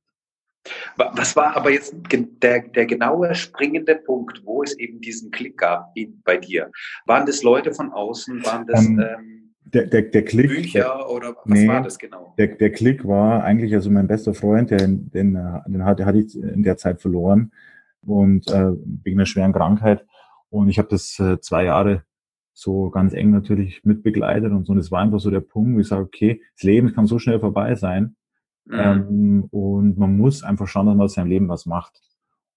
Was 0.95 1.35
war 1.35 1.55
aber 1.55 1.71
jetzt 1.71 1.95
der, 2.11 2.59
der 2.61 2.85
genaue 2.85 3.33
springende 3.35 3.95
Punkt, 3.95 4.41
wo 4.45 4.63
es 4.63 4.77
eben 4.77 4.99
diesen 4.99 5.31
Klick 5.31 5.57
gab 5.57 5.91
in, 5.95 6.21
bei 6.23 6.37
dir? 6.37 6.71
Waren 7.05 7.25
das 7.25 7.43
Leute 7.43 7.71
von 7.73 7.91
außen? 7.91 8.43
Waren 8.45 8.67
das 8.67 8.85
ähm, 8.85 8.99
ähm, 8.99 9.46
der, 9.73 9.87
der, 9.87 10.01
der 10.03 10.25
Klick, 10.25 10.49
Bücher 10.49 10.79
der, 10.79 11.09
oder 11.09 11.35
was 11.43 11.45
nee, 11.45 11.67
war 11.67 11.81
das 11.81 11.97
genau? 11.97 12.33
Der, 12.37 12.47
der 12.47 12.71
Klick 12.71 13.07
war 13.07 13.43
eigentlich, 13.43 13.73
also 13.73 13.89
mein 13.89 14.07
bester 14.07 14.33
Freund, 14.33 14.71
der, 14.71 14.77
den, 14.77 15.09
den, 15.11 15.37
hatte, 15.83 16.05
hatte 16.05 16.19
ich 16.19 16.35
in 16.35 16.63
der 16.63 16.77
Zeit 16.77 17.01
verloren 17.01 17.51
und 18.05 18.47
äh, 18.49 18.71
wegen 19.03 19.19
einer 19.19 19.25
schweren 19.25 19.53
Krankheit. 19.53 20.05
Und 20.49 20.69
ich 20.69 20.79
habe 20.79 20.87
das 20.89 21.19
äh, 21.19 21.39
zwei 21.39 21.65
Jahre 21.65 22.03
so 22.53 22.89
ganz 22.89 23.13
eng 23.13 23.31
natürlich 23.31 23.83
mitbegleitet 23.83 24.51
und 24.51 24.65
so. 24.65 24.73
Und 24.73 24.79
es 24.79 24.91
war 24.91 25.01
einfach 25.01 25.19
so 25.19 25.29
der 25.29 25.41
Punkt, 25.41 25.75
wo 25.75 25.79
ich 25.79 25.87
sage, 25.87 26.03
okay, 26.03 26.41
das 26.55 26.63
Leben 26.63 26.93
kann 26.93 27.05
so 27.05 27.19
schnell 27.19 27.39
vorbei 27.39 27.75
sein. 27.75 28.15
Mhm. 28.65 28.79
Ähm, 28.79 29.43
und 29.51 29.97
man 29.97 30.17
muss 30.17 30.43
einfach 30.43 30.67
schauen, 30.67 30.87
dass 30.87 30.95
man 30.95 31.05
aus 31.05 31.13
seinem 31.13 31.29
Leben 31.29 31.49
was 31.49 31.65
macht. 31.65 32.01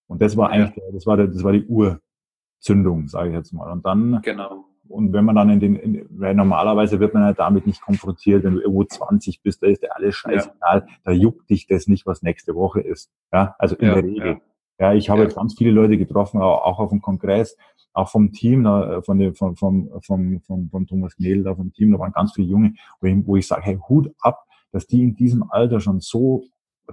Und 0.07 0.23
das 0.23 0.37
war 0.37 0.51
eigentlich, 0.51 0.81
das 0.93 1.07
war, 1.07 1.17
der, 1.17 1.27
das 1.27 1.45
war 1.45 1.53
die 1.53 1.67
Urzündung, 1.67 3.09
sage 3.09 3.29
ich 3.29 3.35
jetzt 3.35 3.53
mal. 3.53 3.71
Und 3.71 3.85
dann 3.85 4.21
genau. 4.23 4.65
Und 4.91 5.13
wenn 5.13 5.25
man 5.25 5.37
dann 5.37 5.51
in 5.51 5.61
den, 5.61 5.77
in, 5.77 6.07
weil 6.11 6.35
normalerweise 6.35 6.99
wird 6.99 7.15
man 7.15 7.23
ja 7.23 7.33
damit 7.33 7.67
nicht 7.67 7.81
konfrontiert, 7.81 8.43
wenn 8.45 8.55
du 8.55 8.61
irgendwo 8.61 8.85
20 8.85 9.43
bist, 9.43 9.63
da 9.63 9.69
ist 9.69 9.83
dir 9.83 9.95
alles 9.95 10.17
scheißegal, 10.17 10.85
ja. 10.87 10.95
da 11.05 11.13
juckt 11.13 11.49
dich 11.49 11.67
das 11.67 11.87
nicht, 11.87 12.07
was 12.07 12.23
nächste 12.23 12.55
Woche 12.55 12.81
ist. 12.81 13.11
Ja, 13.33 13.55
also 13.59 13.77
in 13.77 13.87
ja, 13.87 13.95
der 13.95 14.05
Regel. 14.05 14.41
Ja, 14.79 14.89
ja 14.89 14.95
ich 14.95 15.09
habe 15.09 15.23
ja. 15.23 15.29
ganz 15.29 15.55
viele 15.57 15.71
Leute 15.71 15.97
getroffen, 15.97 16.41
auch 16.41 16.79
auf 16.79 16.91
dem 16.91 17.01
Kongress, 17.01 17.57
auch 17.93 18.09
vom 18.09 18.33
Team, 18.33 18.65
von 19.03 19.19
dem, 19.19 19.35
von, 19.35 19.57
vom, 19.57 19.91
vom, 20.03 20.41
vom, 20.41 20.71
von 20.71 20.87
Thomas 20.87 21.17
Gnedl, 21.17 21.45
da 21.45 21.55
vom 21.55 21.73
Team, 21.73 21.93
da 21.93 21.99
waren 21.99 22.13
ganz 22.13 22.33
viele 22.33 22.49
Junge, 22.49 22.75
wo 23.01 23.07
ich, 23.07 23.27
wo 23.27 23.37
ich 23.37 23.47
sage, 23.47 23.63
hey, 23.63 23.79
Hut 23.89 24.13
ab, 24.21 24.45
dass 24.73 24.87
die 24.87 25.03
in 25.03 25.15
diesem 25.15 25.45
Alter 25.51 25.81
schon 25.81 26.01
so 26.01 26.45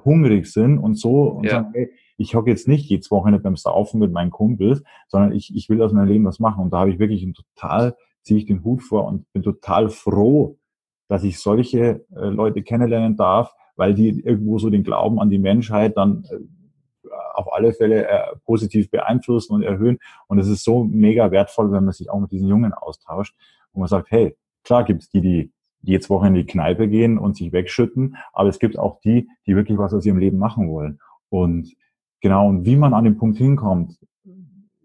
hungrig 0.05 0.47
sind 0.47 0.77
und 0.77 0.95
so 0.95 1.23
und 1.23 1.45
ja. 1.45 1.51
sagen, 1.51 1.71
hey, 1.73 1.91
ich 2.17 2.35
hocke 2.35 2.49
jetzt 2.49 2.67
nicht 2.67 2.89
jedes 2.89 3.11
Wochenende 3.11 3.39
beim 3.39 3.55
Saufen 3.55 3.99
mit 3.99 4.11
meinen 4.11 4.31
Kumpels, 4.31 4.83
sondern 5.07 5.31
ich, 5.33 5.55
ich 5.55 5.69
will 5.69 5.81
aus 5.81 5.93
meinem 5.93 6.07
Leben 6.07 6.25
was 6.25 6.39
machen. 6.39 6.63
Und 6.63 6.73
da 6.73 6.79
habe 6.79 6.89
ich 6.89 6.99
wirklich 6.99 7.23
ein 7.23 7.33
total, 7.33 7.95
ziehe 8.23 8.39
ich 8.39 8.45
den 8.45 8.63
Hut 8.63 8.81
vor 8.81 9.05
und 9.05 9.31
bin 9.33 9.43
total 9.43 9.89
froh, 9.89 10.57
dass 11.07 11.23
ich 11.23 11.39
solche 11.39 12.05
äh, 12.15 12.25
Leute 12.25 12.63
kennenlernen 12.63 13.15
darf, 13.15 13.53
weil 13.75 13.93
die 13.93 14.19
irgendwo 14.19 14.57
so 14.57 14.69
den 14.69 14.83
Glauben 14.83 15.19
an 15.19 15.29
die 15.29 15.37
Menschheit 15.37 15.95
dann 15.95 16.25
äh, 16.29 17.09
auf 17.33 17.53
alle 17.53 17.71
Fälle 17.71 18.07
äh, 18.07 18.35
positiv 18.45 18.89
beeinflussen 18.89 19.53
und 19.53 19.63
erhöhen. 19.63 19.99
Und 20.27 20.39
es 20.39 20.47
ist 20.47 20.63
so 20.63 20.83
mega 20.83 21.31
wertvoll, 21.31 21.71
wenn 21.71 21.85
man 21.85 21.93
sich 21.93 22.09
auch 22.09 22.19
mit 22.19 22.31
diesen 22.31 22.47
Jungen 22.47 22.73
austauscht, 22.73 23.35
wo 23.73 23.79
man 23.79 23.87
sagt, 23.87 24.09
hey, 24.11 24.35
klar 24.63 24.83
gibt's 24.83 25.09
die, 25.09 25.21
die 25.21 25.51
jedes 25.81 26.09
Woche 26.09 26.27
in 26.27 26.33
die 26.33 26.45
Kneipe 26.45 26.87
gehen 26.87 27.17
und 27.17 27.37
sich 27.37 27.51
wegschütten, 27.51 28.17
aber 28.33 28.49
es 28.49 28.59
gibt 28.59 28.77
auch 28.77 28.99
die, 29.01 29.29
die 29.45 29.55
wirklich 29.55 29.77
was 29.77 29.93
aus 29.93 30.05
ihrem 30.05 30.17
Leben 30.17 30.37
machen 30.37 30.69
wollen. 30.69 30.99
Und 31.29 31.75
Genau, 32.21 32.47
und 32.47 32.65
wie 32.65 32.75
man 32.75 32.93
an 32.93 33.03
den 33.03 33.17
Punkt 33.17 33.37
hinkommt, 33.37 33.97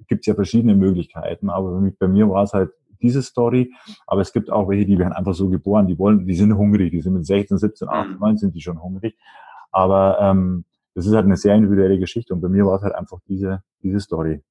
gibt 0.06 0.20
es 0.20 0.26
ja 0.26 0.34
verschiedene 0.34 0.75
Möglichkeiten, 0.75 1.49
aber 1.49 1.80
bei 1.99 2.08
mir 2.08 2.28
war 2.28 2.42
es 2.42 2.52
halt 2.52 2.70
diese 3.00 3.22
Story, 3.22 3.72
aber 4.06 4.20
es 4.20 4.32
gibt 4.32 4.50
auch 4.50 4.68
welche, 4.68 4.84
die 4.84 4.99
werden 4.99 5.12
einfach 5.12 5.34
so 5.34 5.49
geboren, 5.49 5.87
die 5.87 5.99
wollen, 5.99 6.26
die 6.26 6.34
sind 6.34 6.56
hungrig, 6.56 6.90
die 6.90 7.00
sind 7.00 7.14
mit 7.14 7.26
16, 7.26 7.58
17, 7.58 7.88
18, 7.88 8.18
19 8.18 8.37
sind 8.37 8.54
die 8.54 8.61
schon 8.61 8.80
hungrig, 8.82 9.16
aber 9.70 10.18
ähm, 10.20 10.64
das 10.94 11.06
ist 11.06 11.14
halt 11.14 11.25
eine 11.25 11.38
sehr 11.38 11.54
individuelle 11.54 11.99
Geschichte. 11.99 12.34
Und 12.34 12.42
bei 12.42 12.49
mir 12.49 12.66
war 12.66 12.76
es 12.76 12.82
halt 12.82 12.94
einfach 12.94 13.18
diese, 13.26 13.62
diese 13.82 13.99
Story. 13.99 14.42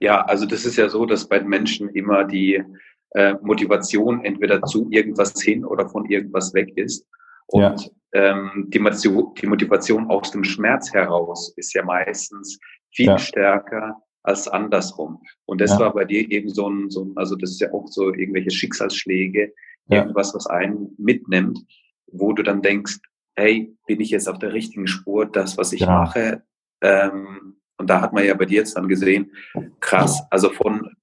Ja, 0.00 0.24
also 0.24 0.46
das 0.46 0.64
ist 0.64 0.76
ja 0.76 0.88
so, 0.88 1.04
dass 1.04 1.28
bei 1.28 1.42
Menschen 1.42 1.90
immer 1.90 2.24
die 2.24 2.62
äh, 3.10 3.34
Motivation 3.42 4.24
entweder 4.24 4.62
zu 4.62 4.88
irgendwas 4.90 5.40
hin 5.40 5.64
oder 5.64 5.88
von 5.88 6.06
irgendwas 6.06 6.54
weg 6.54 6.72
ist. 6.76 7.06
Und 7.46 7.90
ja. 8.12 8.30
ähm, 8.30 8.66
die, 8.68 8.78
Motivation, 8.78 9.34
die 9.40 9.46
Motivation 9.46 10.10
aus 10.10 10.30
dem 10.30 10.44
Schmerz 10.44 10.92
heraus 10.92 11.52
ist 11.56 11.74
ja 11.74 11.84
meistens 11.84 12.58
viel 12.90 13.06
ja. 13.06 13.18
stärker 13.18 14.02
als 14.22 14.48
andersrum. 14.48 15.22
Und 15.44 15.60
das 15.60 15.72
ja. 15.72 15.80
war 15.80 15.94
bei 15.94 16.04
dir 16.04 16.30
eben 16.30 16.48
so 16.48 16.68
ein, 16.68 16.90
so 16.90 17.04
ein, 17.04 17.12
also 17.16 17.36
das 17.36 17.50
ist 17.52 17.60
ja 17.60 17.72
auch 17.72 17.86
so 17.88 18.12
irgendwelche 18.12 18.50
Schicksalsschläge, 18.50 19.52
irgendwas, 19.88 20.34
was 20.34 20.46
einen 20.48 20.94
mitnimmt, 20.98 21.60
wo 22.08 22.32
du 22.32 22.42
dann 22.42 22.60
denkst, 22.60 22.98
hey, 23.36 23.76
bin 23.86 24.00
ich 24.00 24.10
jetzt 24.10 24.28
auf 24.28 24.38
der 24.38 24.52
richtigen 24.52 24.86
Spur, 24.86 25.26
das, 25.26 25.56
was 25.58 25.72
ich 25.72 25.86
mache? 25.86 26.42
Ähm, 26.80 27.56
und 27.78 27.90
da 27.90 28.00
hat 28.00 28.12
man 28.12 28.24
ja 28.24 28.34
bei 28.34 28.46
dir 28.46 28.58
jetzt 28.58 28.76
dann 28.76 28.88
gesehen, 28.88 29.32
krass, 29.80 30.22
also 30.30 30.50
von 30.50 30.95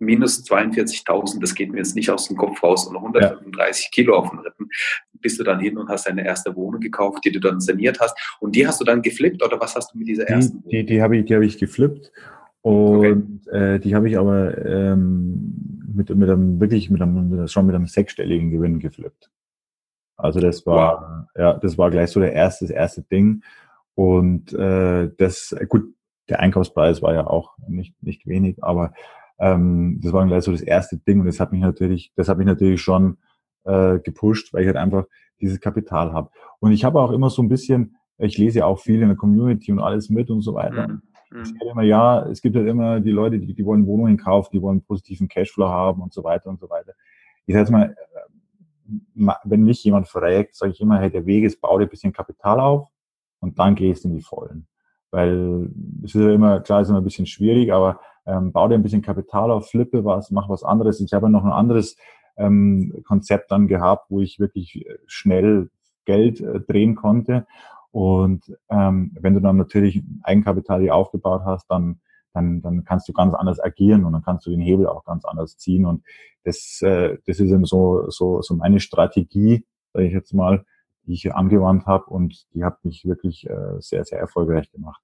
minus 0.00 0.44
42.000, 0.44 1.40
das 1.40 1.54
geht 1.54 1.70
mir 1.70 1.78
jetzt 1.78 1.94
nicht 1.94 2.10
aus 2.10 2.28
dem 2.28 2.36
Kopf 2.36 2.62
raus, 2.62 2.86
und 2.86 2.96
135 2.96 3.84
ja. 3.84 3.90
Kilo 3.92 4.16
auf 4.16 4.30
den 4.30 4.40
Rippen, 4.40 4.68
bist 5.20 5.38
du 5.38 5.44
dann 5.44 5.60
hin 5.60 5.76
und 5.76 5.88
hast 5.88 6.08
deine 6.08 6.24
erste 6.24 6.56
Wohnung 6.56 6.80
gekauft, 6.80 7.24
die 7.24 7.30
du 7.30 7.38
dann 7.38 7.60
saniert 7.60 8.00
hast. 8.00 8.16
Und 8.40 8.56
die 8.56 8.66
hast 8.66 8.80
du 8.80 8.84
dann 8.84 9.02
geflippt 9.02 9.44
oder 9.44 9.60
was 9.60 9.76
hast 9.76 9.92
du 9.92 9.98
mit 9.98 10.08
dieser 10.08 10.24
ersten 10.24 10.58
die, 10.58 10.64
Wohnung? 10.64 10.70
Die, 10.70 10.86
die 10.86 11.02
habe 11.02 11.16
ich, 11.18 11.26
die 11.26 11.34
habe 11.34 11.44
ich 11.44 11.58
geflippt. 11.58 12.10
Und 12.62 13.46
okay. 13.46 13.74
äh, 13.74 13.78
die 13.78 13.94
habe 13.94 14.08
ich 14.08 14.18
aber 14.18 14.56
ähm, 14.66 15.80
mit, 15.94 16.10
mit 16.14 16.28
einem 16.28 16.60
wirklich 16.60 16.90
mit 16.90 17.00
einem, 17.00 17.48
schon 17.48 17.66
mit 17.66 17.74
einem 17.74 17.86
sechsstelligen 17.86 18.50
Gewinn 18.50 18.80
geflippt. 18.80 19.30
Also 20.16 20.40
das 20.40 20.66
war 20.66 21.26
wow. 21.34 21.40
ja 21.42 21.54
das 21.54 21.78
war 21.78 21.90
gleich 21.90 22.10
so 22.10 22.20
der 22.20 22.34
erste 22.34 22.66
das 22.66 22.74
erste 22.74 23.02
Ding 23.02 23.42
und 23.94 24.52
äh, 24.52 25.10
das 25.16 25.56
gut 25.68 25.94
der 26.28 26.40
Einkaufspreis 26.40 27.00
war 27.00 27.14
ja 27.14 27.26
auch 27.26 27.56
nicht 27.66 27.94
nicht 28.02 28.26
wenig, 28.26 28.62
aber 28.62 28.92
ähm, 29.40 29.98
das 30.02 30.12
war 30.12 30.26
gleich 30.26 30.44
so 30.44 30.52
das 30.52 30.60
erste 30.60 30.98
Ding 30.98 31.20
und 31.20 31.26
das 31.26 31.40
hat 31.40 31.52
mich 31.52 31.62
natürlich, 31.62 32.12
das 32.14 32.28
hat 32.28 32.38
mich 32.38 32.46
natürlich 32.46 32.80
schon 32.80 33.16
äh, 33.64 33.98
gepusht, 33.98 34.52
weil 34.52 34.62
ich 34.62 34.66
halt 34.66 34.76
einfach 34.76 35.04
dieses 35.40 35.60
Kapital 35.60 36.12
habe. 36.12 36.30
Und 36.60 36.72
ich 36.72 36.84
habe 36.84 37.00
auch 37.00 37.10
immer 37.10 37.30
so 37.30 37.42
ein 37.42 37.48
bisschen, 37.48 37.96
ich 38.18 38.36
lese 38.36 38.60
ja 38.60 38.66
auch 38.66 38.78
viel 38.78 39.00
in 39.00 39.08
der 39.08 39.16
Community 39.16 39.72
und 39.72 39.80
alles 39.80 40.10
mit 40.10 40.30
und 40.30 40.42
so 40.42 40.54
weiter. 40.54 40.88
Mhm. 40.88 41.02
Ich 41.42 41.48
sage 41.48 41.70
immer, 41.70 41.82
ja, 41.82 42.26
es 42.26 42.42
gibt 42.42 42.56
halt 42.56 42.66
immer 42.66 43.00
die 43.00 43.12
Leute, 43.12 43.38
die, 43.38 43.54
die 43.54 43.64
wollen 43.64 43.86
Wohnungen 43.86 44.16
kaufen, 44.16 44.50
die 44.52 44.60
wollen 44.60 44.82
positiven 44.82 45.28
Cashflow 45.28 45.68
haben 45.68 46.02
und 46.02 46.12
so 46.12 46.24
weiter 46.24 46.50
und 46.50 46.58
so 46.58 46.68
weiter. 46.68 46.92
Ich 47.46 47.54
sage 47.54 47.62
jetzt 47.62 47.70
mal, 47.70 47.96
äh, 47.96 49.32
wenn 49.44 49.62
mich 49.62 49.82
jemand 49.84 50.08
fragt, 50.08 50.56
sage 50.56 50.72
ich 50.72 50.80
immer, 50.80 50.98
hey, 50.98 51.10
der 51.10 51.26
Weg 51.26 51.44
ist, 51.44 51.60
bau 51.60 51.78
dir 51.78 51.84
ein 51.84 51.90
bisschen 51.90 52.12
Kapital 52.12 52.58
auf 52.60 52.88
und 53.38 53.58
dann 53.58 53.74
gehst 53.76 54.04
du 54.04 54.08
in 54.08 54.16
die 54.16 54.22
Vollen. 54.22 54.66
Weil 55.12 55.70
es 56.04 56.14
ist 56.14 56.20
ja 56.20 56.32
immer, 56.32 56.60
klar, 56.60 56.80
ist 56.80 56.88
immer 56.88 56.98
ein 56.98 57.04
bisschen 57.04 57.26
schwierig, 57.26 57.72
aber 57.72 58.00
ähm, 58.30 58.52
bau 58.52 58.68
dir 58.68 58.76
ein 58.76 58.82
bisschen 58.82 59.02
Kapital 59.02 59.50
auf, 59.50 59.70
flippe 59.70 60.04
was, 60.04 60.30
mach 60.30 60.48
was 60.48 60.62
anderes. 60.62 61.00
Ich 61.00 61.12
habe 61.12 61.28
noch 61.28 61.44
ein 61.44 61.52
anderes 61.52 61.96
ähm, 62.36 63.02
Konzept 63.06 63.50
dann 63.50 63.66
gehabt, 63.66 64.10
wo 64.10 64.20
ich 64.20 64.38
wirklich 64.38 64.86
äh, 64.86 64.98
schnell 65.06 65.70
Geld 66.04 66.40
äh, 66.40 66.60
drehen 66.60 66.94
konnte. 66.94 67.46
Und 67.90 68.56
ähm, 68.70 69.16
wenn 69.20 69.34
du 69.34 69.40
dann 69.40 69.56
natürlich 69.56 70.02
Eigenkapital 70.22 70.80
hier 70.80 70.94
aufgebaut 70.94 71.42
hast, 71.44 71.66
dann, 71.68 72.00
dann, 72.32 72.62
dann 72.62 72.84
kannst 72.84 73.08
du 73.08 73.12
ganz 73.12 73.34
anders 73.34 73.60
agieren 73.60 74.04
und 74.04 74.12
dann 74.12 74.22
kannst 74.22 74.46
du 74.46 74.50
den 74.50 74.60
Hebel 74.60 74.86
auch 74.86 75.04
ganz 75.04 75.24
anders 75.24 75.58
ziehen. 75.58 75.84
Und 75.84 76.04
das, 76.44 76.80
äh, 76.82 77.18
das 77.26 77.40
ist 77.40 77.50
eben 77.50 77.64
so, 77.64 78.08
so, 78.08 78.42
so 78.42 78.54
meine 78.54 78.80
Strategie, 78.80 79.66
sage 79.92 80.06
ich 80.06 80.12
jetzt 80.12 80.32
mal, 80.32 80.64
die 81.06 81.14
ich 81.14 81.34
angewandt 81.34 81.86
habe 81.86 82.06
und 82.06 82.46
die 82.54 82.62
hat 82.64 82.84
mich 82.84 83.04
wirklich 83.04 83.48
äh, 83.48 83.80
sehr, 83.80 84.04
sehr 84.04 84.20
erfolgreich 84.20 84.70
gemacht. 84.70 85.02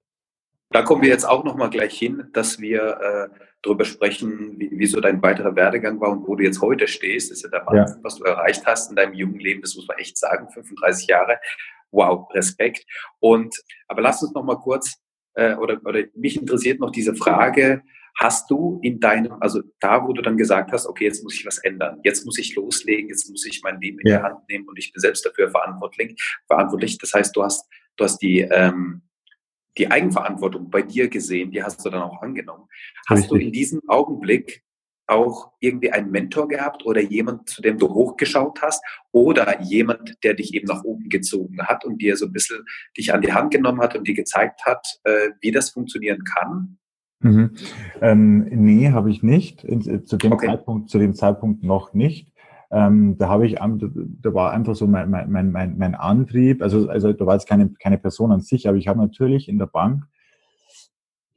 Da 0.69 0.81
kommen 0.81 1.01
wir 1.01 1.09
jetzt 1.09 1.25
auch 1.25 1.43
nochmal 1.43 1.69
gleich 1.69 1.97
hin, 1.97 2.29
dass 2.33 2.59
wir 2.59 3.31
äh, 3.31 3.39
darüber 3.61 3.85
sprechen, 3.85 4.59
wie, 4.59 4.69
wie 4.71 4.85
so 4.85 4.99
dein 4.99 5.21
weiterer 5.21 5.55
Werdegang 5.55 5.99
war 6.01 6.11
und 6.11 6.27
wo 6.27 6.35
du 6.35 6.43
jetzt 6.43 6.61
heute 6.61 6.87
stehst. 6.87 7.31
Das 7.31 7.37
ist 7.37 7.43
ja 7.43 7.49
der 7.49 7.65
Wahnsinn, 7.65 7.97
ja. 7.97 8.03
was 8.03 8.15
du 8.15 8.25
erreicht 8.25 8.65
hast 8.65 8.89
in 8.89 8.95
deinem 8.95 9.13
jungen 9.13 9.39
Leben. 9.39 9.61
Das 9.61 9.75
muss 9.75 9.87
man 9.87 9.97
echt 9.97 10.17
sagen, 10.17 10.49
35 10.49 11.07
Jahre. 11.07 11.39
Wow, 11.91 12.27
Respekt. 12.33 12.85
Und 13.19 13.55
aber 13.87 14.01
lass 14.01 14.21
uns 14.21 14.33
nochmal 14.33 14.57
kurz 14.57 14.97
äh, 15.35 15.55
oder 15.55 15.79
oder 15.85 16.03
mich 16.15 16.37
interessiert 16.37 16.81
noch 16.81 16.91
diese 16.91 17.15
Frage: 17.15 17.81
Hast 18.15 18.51
du 18.51 18.79
in 18.83 18.99
deinem, 18.99 19.37
also 19.39 19.61
da, 19.79 20.05
wo 20.05 20.11
du 20.11 20.21
dann 20.21 20.37
gesagt 20.37 20.73
hast, 20.73 20.85
okay, 20.85 21.05
jetzt 21.05 21.23
muss 21.23 21.35
ich 21.35 21.45
was 21.45 21.59
ändern, 21.59 22.01
jetzt 22.03 22.25
muss 22.25 22.37
ich 22.37 22.55
loslegen, 22.55 23.09
jetzt 23.09 23.29
muss 23.29 23.45
ich 23.45 23.61
mein 23.63 23.79
Leben 23.79 23.99
in 23.99 24.07
ja. 24.07 24.17
die 24.17 24.23
Hand 24.23 24.49
nehmen 24.49 24.67
und 24.67 24.77
ich 24.77 24.91
bin 24.91 24.99
selbst 24.99 25.25
dafür 25.25 25.49
verantwortlich. 25.49 26.21
Verantwortlich. 26.45 26.97
Das 26.97 27.13
heißt, 27.13 27.33
du 27.35 27.43
hast 27.43 27.65
du 27.95 28.03
hast 28.03 28.17
die 28.19 28.41
ähm, 28.41 29.01
die 29.77 29.89
Eigenverantwortung 29.89 30.69
bei 30.69 30.81
dir 30.81 31.07
gesehen, 31.07 31.51
die 31.51 31.63
hast 31.63 31.85
du 31.85 31.89
dann 31.89 32.01
auch 32.01 32.21
angenommen. 32.21 32.67
Hast 33.07 33.23
Richtig. 33.23 33.29
du 33.29 33.45
in 33.45 33.51
diesem 33.51 33.81
Augenblick 33.87 34.63
auch 35.07 35.51
irgendwie 35.61 35.91
einen 35.91 36.11
Mentor 36.11 36.49
gehabt 36.49 36.85
oder 36.85 37.01
jemand, 37.01 37.49
zu 37.49 37.61
dem 37.61 37.77
du 37.77 37.87
hochgeschaut 37.87 38.61
hast 38.61 38.83
oder 39.11 39.61
jemand, 39.61 40.15
der 40.23 40.33
dich 40.33 40.53
eben 40.53 40.67
nach 40.67 40.83
oben 40.83 41.07
gezogen 41.07 41.61
hat 41.63 41.85
und 41.85 42.01
dir 42.01 42.17
so 42.17 42.25
ein 42.25 42.33
bisschen 42.33 42.65
dich 42.97 43.13
an 43.13 43.21
die 43.21 43.31
Hand 43.31 43.51
genommen 43.51 43.79
hat 43.79 43.95
und 43.95 44.07
dir 44.07 44.15
gezeigt 44.15 44.65
hat, 44.65 44.85
äh, 45.05 45.29
wie 45.39 45.51
das 45.51 45.69
funktionieren 45.69 46.23
kann? 46.25 46.77
Mhm. 47.21 47.51
Ähm, 48.01 48.47
nee, 48.51 48.91
habe 48.91 49.09
ich 49.09 49.23
nicht. 49.23 49.61
Zu 49.61 50.17
dem, 50.17 50.33
okay. 50.33 50.47
Zeitpunkt, 50.47 50.89
zu 50.89 50.99
dem 50.99 51.15
Zeitpunkt 51.15 51.63
noch 51.63 51.93
nicht. 51.93 52.31
Ähm, 52.69 53.17
da 53.17 53.29
habe 53.29 53.47
ich, 53.47 53.55
da 53.55 54.33
war 54.33 54.51
einfach 54.51 54.75
so 54.75 54.87
mein, 54.87 55.09
mein, 55.09 55.51
mein, 55.51 55.77
mein 55.77 55.95
Antrieb, 55.95 56.61
also, 56.61 56.89
also 56.89 57.13
da 57.13 57.25
war 57.25 57.35
jetzt 57.35 57.47
keine, 57.47 57.69
keine 57.79 57.97
Person 57.97 58.31
an 58.31 58.41
sich, 58.41 58.67
aber 58.67 58.77
ich 58.77 58.87
habe 58.87 58.99
natürlich 58.99 59.47
in 59.47 59.57
der 59.57 59.67
Bank, 59.67 60.03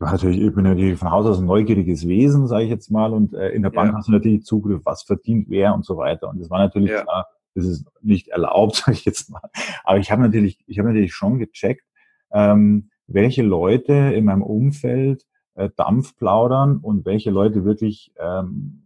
natürlich, 0.00 0.40
ich 0.40 0.54
bin 0.54 0.64
natürlich 0.64 0.98
von 0.98 1.10
Haus 1.10 1.26
aus 1.26 1.38
ein 1.38 1.46
neugieriges 1.46 2.08
Wesen, 2.08 2.46
sage 2.46 2.64
ich 2.64 2.70
jetzt 2.70 2.90
mal, 2.90 3.12
und 3.12 3.34
äh, 3.34 3.50
in 3.50 3.62
der 3.62 3.70
Bank 3.70 3.92
ja. 3.92 3.98
hast 3.98 4.08
du 4.08 4.12
natürlich 4.12 4.44
Zugriff, 4.44 4.80
was 4.84 5.02
verdient 5.02 5.46
wer 5.48 5.74
und 5.74 5.84
so 5.84 5.96
weiter. 5.96 6.28
Und 6.28 6.40
das 6.40 6.50
war 6.50 6.58
natürlich 6.58 6.90
ja. 6.90 7.02
klar, 7.02 7.26
das 7.54 7.66
ist 7.66 7.86
nicht 8.00 8.28
erlaubt, 8.28 8.76
sage 8.86 8.92
ich 8.92 9.04
jetzt 9.04 9.30
mal. 9.30 9.42
Aber 9.84 9.98
ich 9.98 10.10
habe 10.10 10.22
natürlich, 10.22 10.58
ich 10.66 10.78
habe 10.78 10.88
natürlich 10.88 11.12
schon 11.12 11.38
gecheckt, 11.38 11.84
ähm, 12.32 12.90
welche 13.06 13.42
Leute 13.42 13.92
in 13.92 14.24
meinem 14.24 14.42
Umfeld 14.42 15.26
äh, 15.54 15.68
Dampf 15.76 16.16
plaudern 16.16 16.78
und 16.78 17.04
welche 17.04 17.30
Leute 17.30 17.64
wirklich 17.64 18.12
ähm, 18.18 18.84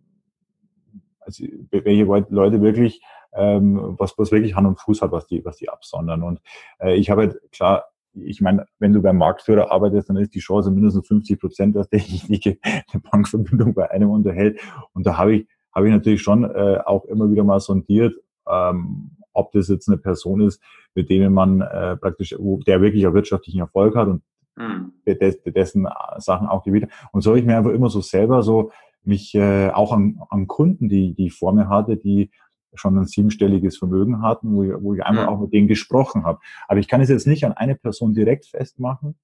also 1.24 1.44
welche 1.70 2.04
Leute 2.04 2.62
wirklich 2.62 3.02
ähm, 3.34 3.96
was, 3.98 4.16
was 4.16 4.32
wirklich 4.32 4.54
Hand 4.54 4.66
und 4.66 4.80
Fuß 4.80 5.02
hat, 5.02 5.12
was 5.12 5.26
die, 5.26 5.44
was 5.44 5.56
die 5.56 5.68
absondern. 5.68 6.22
Und 6.22 6.40
äh, 6.80 6.94
ich 6.94 7.10
habe 7.10 7.22
halt, 7.22 7.40
klar, 7.52 7.86
ich 8.14 8.40
meine, 8.40 8.66
wenn 8.78 8.92
du 8.92 9.02
beim 9.02 9.18
Marktführer 9.18 9.72
arbeitest, 9.72 10.08
dann 10.08 10.16
ist 10.16 10.34
die 10.34 10.40
Chance 10.40 10.70
mindestens 10.70 11.08
50 11.08 11.40
Prozent, 11.40 11.76
dass 11.76 11.88
derjenige 11.90 12.58
eine 12.62 13.02
Bankverbindung 13.10 13.74
bei 13.74 13.90
einem 13.90 14.10
unterhält. 14.10 14.60
Und 14.92 15.06
da 15.06 15.18
habe 15.18 15.34
ich, 15.34 15.48
habe 15.74 15.88
ich 15.88 15.92
natürlich 15.92 16.22
schon 16.22 16.44
äh, 16.44 16.78
auch 16.84 17.04
immer 17.06 17.30
wieder 17.30 17.44
mal 17.44 17.60
sondiert, 17.60 18.14
ähm, 18.48 19.10
ob 19.32 19.50
das 19.52 19.68
jetzt 19.68 19.88
eine 19.88 19.98
Person 19.98 20.40
ist, 20.42 20.62
mit 20.94 21.10
dem 21.10 21.32
man 21.32 21.60
äh, 21.60 21.96
praktisch, 21.96 22.36
der 22.38 22.80
wirklich 22.80 23.06
auch 23.06 23.14
wirtschaftlichen 23.14 23.58
Erfolg 23.58 23.96
hat 23.96 24.06
und 24.06 24.22
mhm. 24.54 24.92
dessen 25.06 25.88
Sachen 26.18 26.46
auch 26.46 26.62
gewinnt. 26.62 26.86
Und 27.10 27.22
so 27.22 27.30
habe 27.30 27.40
ich 27.40 27.46
mir 27.46 27.56
einfach 27.56 27.72
immer 27.72 27.90
so 27.90 28.00
selber 28.00 28.44
so 28.44 28.70
mich 29.06 29.34
äh, 29.34 29.70
auch 29.70 29.92
an, 29.92 30.20
an 30.30 30.46
Kunden, 30.46 30.88
die, 30.88 31.14
die 31.14 31.26
ich 31.26 31.34
vor 31.34 31.52
mir 31.52 31.68
hatte, 31.68 31.96
die 31.96 32.30
schon 32.75 32.99
ein 32.99 33.06
siebenstelliges 33.06 33.78
Vermögen 33.78 34.23
hatten, 34.23 34.54
wo 34.54 34.64
ich, 34.64 34.73
wo 34.80 34.94
ich 34.94 35.04
einfach 35.04 35.25
mhm. 35.25 35.28
auch 35.28 35.40
mit 35.40 35.52
denen 35.52 35.68
gesprochen 35.68 36.25
habe. 36.25 36.40
Aber 36.66 36.80
ich 36.80 36.88
kann 36.88 37.00
es 37.00 37.08
jetzt 37.08 37.26
nicht 37.26 37.44
an 37.44 37.52
eine 37.52 37.76
Person 37.76 38.14
direkt 38.14 38.46
festmachen. 38.46 39.16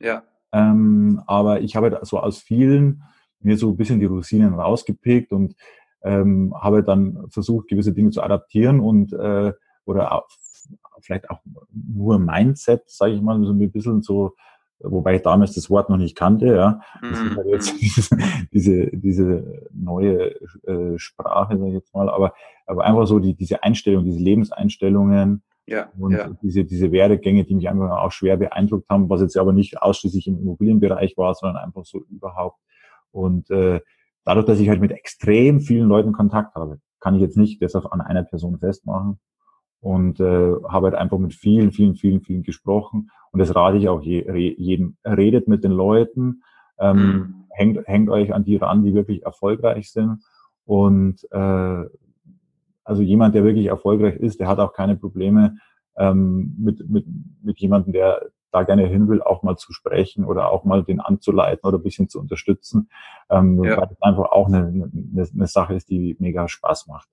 Ja. 0.00 0.22
Ähm, 0.52 1.22
aber 1.26 1.60
ich 1.60 1.76
habe 1.76 1.98
so 2.02 2.18
aus 2.18 2.38
vielen 2.38 3.02
mir 3.40 3.56
so 3.56 3.70
ein 3.70 3.76
bisschen 3.76 4.00
die 4.00 4.06
Rosinen 4.06 4.54
rausgepickt 4.54 5.32
und 5.32 5.54
ähm, 6.02 6.54
habe 6.58 6.82
dann 6.82 7.28
versucht, 7.28 7.68
gewisse 7.68 7.92
Dinge 7.92 8.10
zu 8.10 8.22
adaptieren 8.22 8.80
und 8.80 9.12
äh, 9.12 9.52
oder 9.84 10.12
auch, 10.12 10.28
vielleicht 11.00 11.30
auch 11.30 11.40
nur 11.72 12.18
Mindset, 12.18 12.82
sage 12.86 13.12
ich 13.12 13.22
mal, 13.22 13.42
so 13.44 13.52
ein 13.52 13.70
bisschen 13.70 14.02
so 14.02 14.34
wobei 14.80 15.16
ich 15.16 15.22
damals 15.22 15.54
das 15.54 15.70
Wort 15.70 15.90
noch 15.90 15.96
nicht 15.96 16.16
kannte, 16.16 16.46
ja. 16.46 16.80
Das 17.02 17.20
ist 17.20 17.36
halt 17.36 17.46
jetzt 17.46 18.12
mhm. 18.12 18.18
diese, 18.52 18.86
diese 18.92 19.68
neue 19.72 20.34
äh, 20.66 20.98
Sprache, 20.98 21.58
sag 21.58 21.68
ich 21.68 21.74
jetzt 21.74 21.94
mal, 21.94 22.08
aber, 22.08 22.32
aber 22.66 22.84
einfach 22.84 23.06
so 23.06 23.18
die, 23.18 23.34
diese 23.34 23.62
Einstellung, 23.62 24.04
diese 24.04 24.20
Lebenseinstellungen 24.20 25.42
ja, 25.66 25.90
und 25.98 26.12
ja. 26.12 26.30
diese, 26.42 26.64
diese 26.64 26.92
Werdegänge, 26.92 27.44
die 27.44 27.54
mich 27.54 27.68
einfach 27.68 27.90
auch 27.90 28.12
schwer 28.12 28.36
beeindruckt 28.36 28.88
haben, 28.88 29.10
was 29.10 29.20
jetzt 29.20 29.36
aber 29.36 29.52
nicht 29.52 29.82
ausschließlich 29.82 30.26
im 30.26 30.38
Immobilienbereich 30.38 31.16
war, 31.16 31.34
sondern 31.34 31.62
einfach 31.62 31.84
so 31.84 32.04
überhaupt. 32.08 32.58
Und 33.10 33.50
äh, 33.50 33.80
dadurch, 34.24 34.46
dass 34.46 34.60
ich 34.60 34.68
halt 34.68 34.80
mit 34.80 34.92
extrem 34.92 35.60
vielen 35.60 35.88
Leuten 35.88 36.12
Kontakt 36.12 36.54
habe, 36.54 36.80
kann 37.00 37.14
ich 37.14 37.20
jetzt 37.20 37.36
nicht 37.36 37.62
auf 37.74 37.92
an 37.92 38.00
einer 38.00 38.22
Person 38.22 38.58
festmachen 38.58 39.18
und 39.80 40.20
äh, 40.20 40.52
habe 40.68 40.86
halt 40.86 40.94
einfach 40.94 41.18
mit 41.18 41.34
vielen, 41.34 41.72
vielen, 41.72 41.94
vielen, 41.94 42.20
vielen 42.20 42.42
gesprochen. 42.42 43.10
Und 43.30 43.40
das 43.40 43.54
rate 43.54 43.76
ich 43.76 43.88
auch 43.88 44.02
je, 44.02 44.54
jedem. 44.56 44.96
Redet 45.04 45.48
mit 45.48 45.64
den 45.64 45.72
Leuten, 45.72 46.42
ähm, 46.78 46.96
mhm. 46.96 47.44
hängt, 47.50 47.86
hängt 47.86 48.10
euch 48.10 48.34
an 48.34 48.44
die 48.44 48.56
ran, 48.56 48.84
die 48.84 48.94
wirklich 48.94 49.24
erfolgreich 49.24 49.92
sind. 49.92 50.22
Und 50.64 51.26
äh, 51.30 51.84
also 52.84 53.02
jemand, 53.02 53.34
der 53.34 53.44
wirklich 53.44 53.66
erfolgreich 53.66 54.16
ist, 54.16 54.40
der 54.40 54.48
hat 54.48 54.58
auch 54.58 54.72
keine 54.72 54.96
Probleme 54.96 55.58
ähm, 55.96 56.54
mit, 56.58 56.88
mit, 56.88 57.04
mit 57.42 57.58
jemandem, 57.58 57.92
der 57.92 58.22
da 58.50 58.62
gerne 58.62 58.86
hin 58.86 59.08
will, 59.08 59.22
auch 59.22 59.42
mal 59.42 59.56
zu 59.56 59.72
sprechen 59.72 60.24
oder 60.24 60.50
auch 60.50 60.64
mal 60.64 60.82
den 60.82 61.00
anzuleiten 61.00 61.68
oder 61.68 61.78
ein 61.78 61.82
bisschen 61.82 62.08
zu 62.08 62.18
unterstützen, 62.18 62.88
ähm, 63.28 63.62
ja. 63.62 63.76
weil 63.76 63.88
es 63.90 64.02
einfach 64.02 64.30
auch 64.30 64.46
eine, 64.46 64.66
eine, 64.66 65.28
eine 65.34 65.46
Sache 65.46 65.74
ist, 65.74 65.90
die 65.90 66.16
mega 66.18 66.48
Spaß 66.48 66.86
macht. 66.86 67.08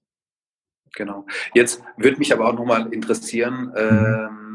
Genau. 0.94 1.26
Jetzt 1.54 1.82
würde 1.98 2.18
mich 2.18 2.32
aber 2.34 2.48
auch 2.48 2.54
nochmal 2.54 2.94
interessieren, 2.94 3.66
mhm. 3.66 3.74
ähm, 3.76 4.46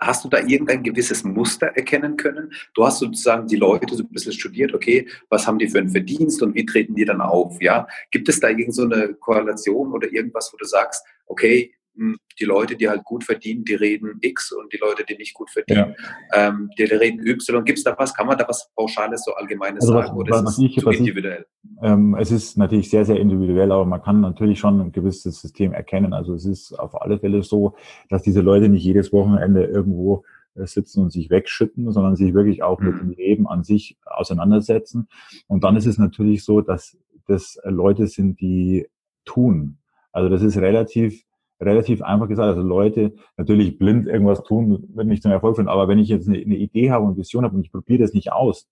hast 0.00 0.24
du 0.24 0.28
da 0.28 0.38
irgendein 0.38 0.82
gewisses 0.82 1.24
Muster 1.24 1.68
erkennen 1.68 2.16
können? 2.16 2.52
Du 2.74 2.84
hast 2.84 2.98
sozusagen 2.98 3.46
die 3.46 3.56
Leute 3.56 3.94
so 3.94 4.02
ein 4.02 4.08
bisschen 4.08 4.32
studiert, 4.32 4.74
okay, 4.74 5.08
was 5.28 5.46
haben 5.46 5.58
die 5.58 5.68
für 5.68 5.78
einen 5.78 5.90
Verdienst 5.90 6.42
und 6.42 6.54
wie 6.54 6.66
treten 6.66 6.94
die 6.94 7.04
dann 7.04 7.20
auf? 7.20 7.60
Ja, 7.62 7.86
gibt 8.10 8.28
es 8.28 8.40
da 8.40 8.48
irgendeine 8.48 9.08
so 9.08 9.14
Korrelation 9.14 9.92
oder 9.92 10.12
irgendwas, 10.12 10.52
wo 10.52 10.56
du 10.56 10.64
sagst, 10.64 11.04
okay, 11.26 11.72
die 11.94 12.44
Leute, 12.44 12.76
die 12.76 12.88
halt 12.88 13.04
gut 13.04 13.24
verdienen, 13.24 13.64
die 13.64 13.74
reden 13.74 14.18
X 14.20 14.52
und 14.52 14.72
die 14.72 14.78
Leute, 14.78 15.04
die 15.04 15.16
nicht 15.16 15.34
gut 15.34 15.50
verdienen, 15.50 15.94
ja. 16.32 16.48
ähm, 16.48 16.70
die, 16.78 16.84
reden 16.84 17.26
Y. 17.26 17.64
Gibt 17.64 17.78
es 17.78 17.84
da 17.84 17.94
was? 17.98 18.14
Kann 18.14 18.26
man 18.26 18.38
da 18.38 18.48
was 18.48 18.70
Pauschales, 18.74 19.24
so 19.24 19.34
Allgemeines 19.34 19.84
also 19.84 19.92
sagen? 19.94 20.16
Oder 20.16 20.44
was, 20.44 20.58
ist 20.58 20.76
ich, 20.76 20.84
was 20.84 20.96
individuell? 20.96 21.46
Ich, 21.62 21.70
ähm, 21.82 22.16
es 22.18 22.30
ist 22.30 22.56
natürlich 22.56 22.88
sehr, 22.88 23.04
sehr 23.04 23.20
individuell, 23.20 23.70
aber 23.72 23.84
man 23.84 24.02
kann 24.02 24.20
natürlich 24.20 24.58
schon 24.58 24.80
ein 24.80 24.92
gewisses 24.92 25.40
System 25.40 25.72
erkennen. 25.72 26.12
Also 26.12 26.34
es 26.34 26.46
ist 26.46 26.72
auf 26.78 27.00
alle 27.00 27.18
Fälle 27.18 27.42
so, 27.42 27.74
dass 28.08 28.22
diese 28.22 28.40
Leute 28.40 28.68
nicht 28.68 28.84
jedes 28.84 29.12
Wochenende 29.12 29.64
irgendwo 29.64 30.24
äh, 30.54 30.66
sitzen 30.66 31.02
und 31.02 31.12
sich 31.12 31.30
wegschütten, 31.30 31.92
sondern 31.92 32.16
sich 32.16 32.34
wirklich 32.34 32.62
auch 32.62 32.80
mhm. 32.80 32.86
mit 32.86 33.00
dem 33.00 33.10
Leben 33.10 33.46
an 33.46 33.64
sich 33.64 33.98
auseinandersetzen. 34.06 35.08
Und 35.46 35.64
dann 35.64 35.76
ist 35.76 35.86
es 35.86 35.98
natürlich 35.98 36.44
so, 36.44 36.62
dass 36.62 36.96
das 37.26 37.58
Leute 37.64 38.06
sind, 38.06 38.40
die 38.40 38.88
tun. 39.24 39.78
Also 40.10 40.28
das 40.28 40.42
ist 40.42 40.58
relativ 40.58 41.24
relativ 41.62 42.02
einfach 42.02 42.28
gesagt. 42.28 42.48
Also 42.48 42.62
Leute 42.62 43.14
natürlich 43.36 43.78
blind 43.78 44.06
irgendwas 44.06 44.42
tun, 44.42 44.88
wenn 44.94 45.08
nicht 45.08 45.22
zum 45.22 45.32
Erfolg 45.32 45.56
führen. 45.56 45.68
Aber 45.68 45.88
wenn 45.88 45.98
ich 45.98 46.08
jetzt 46.08 46.28
eine, 46.28 46.38
eine 46.38 46.56
Idee 46.56 46.90
habe 46.90 47.04
und 47.04 47.16
Vision 47.16 47.44
habe 47.44 47.54
und 47.54 47.64
ich 47.64 47.72
probiere 47.72 48.02
das 48.02 48.12
nicht 48.12 48.32
aus, 48.32 48.68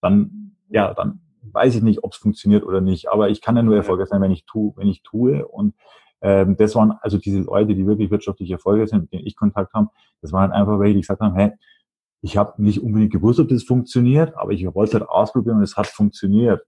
dann, 0.00 0.56
ja, 0.68 0.94
dann 0.94 1.20
weiß 1.42 1.76
ich 1.76 1.82
nicht, 1.82 2.04
ob 2.04 2.12
es 2.12 2.18
funktioniert 2.18 2.64
oder 2.64 2.80
nicht. 2.80 3.08
Aber 3.10 3.28
ich 3.28 3.40
kann 3.40 3.56
ja 3.56 3.62
nur 3.62 3.76
erfolgreich 3.76 4.08
sein, 4.08 4.22
wenn 4.22 4.30
ich 4.30 4.44
tue, 4.44 4.72
wenn 4.76 4.88
ich 4.88 5.02
tue. 5.02 5.46
Und 5.46 5.74
ähm, 6.20 6.56
das 6.56 6.74
waren 6.74 6.92
also 7.00 7.18
diese 7.18 7.40
Leute, 7.40 7.74
die 7.74 7.86
wirklich 7.86 8.10
wirtschaftlich 8.10 8.50
erfolgreich 8.50 8.90
sind, 8.90 9.02
mit 9.02 9.12
denen 9.12 9.26
ich 9.26 9.36
Kontakt 9.36 9.74
habe. 9.74 9.88
Das 10.20 10.32
waren 10.32 10.50
halt 10.50 10.52
einfach 10.52 10.78
welche, 10.78 10.94
die 10.94 11.00
gesagt 11.00 11.20
haben, 11.20 11.34
hey, 11.34 11.52
ich 12.22 12.36
habe 12.36 12.62
nicht 12.62 12.80
unbedingt 12.80 13.12
gewusst, 13.12 13.40
ob 13.40 13.48
das 13.48 13.64
funktioniert, 13.64 14.36
aber 14.36 14.52
ich 14.52 14.64
wollte 14.74 14.96
es 14.96 15.00
halt 15.00 15.10
ausprobieren 15.10 15.56
und 15.56 15.64
es 15.64 15.76
hat 15.76 15.88
funktioniert. 15.88 16.62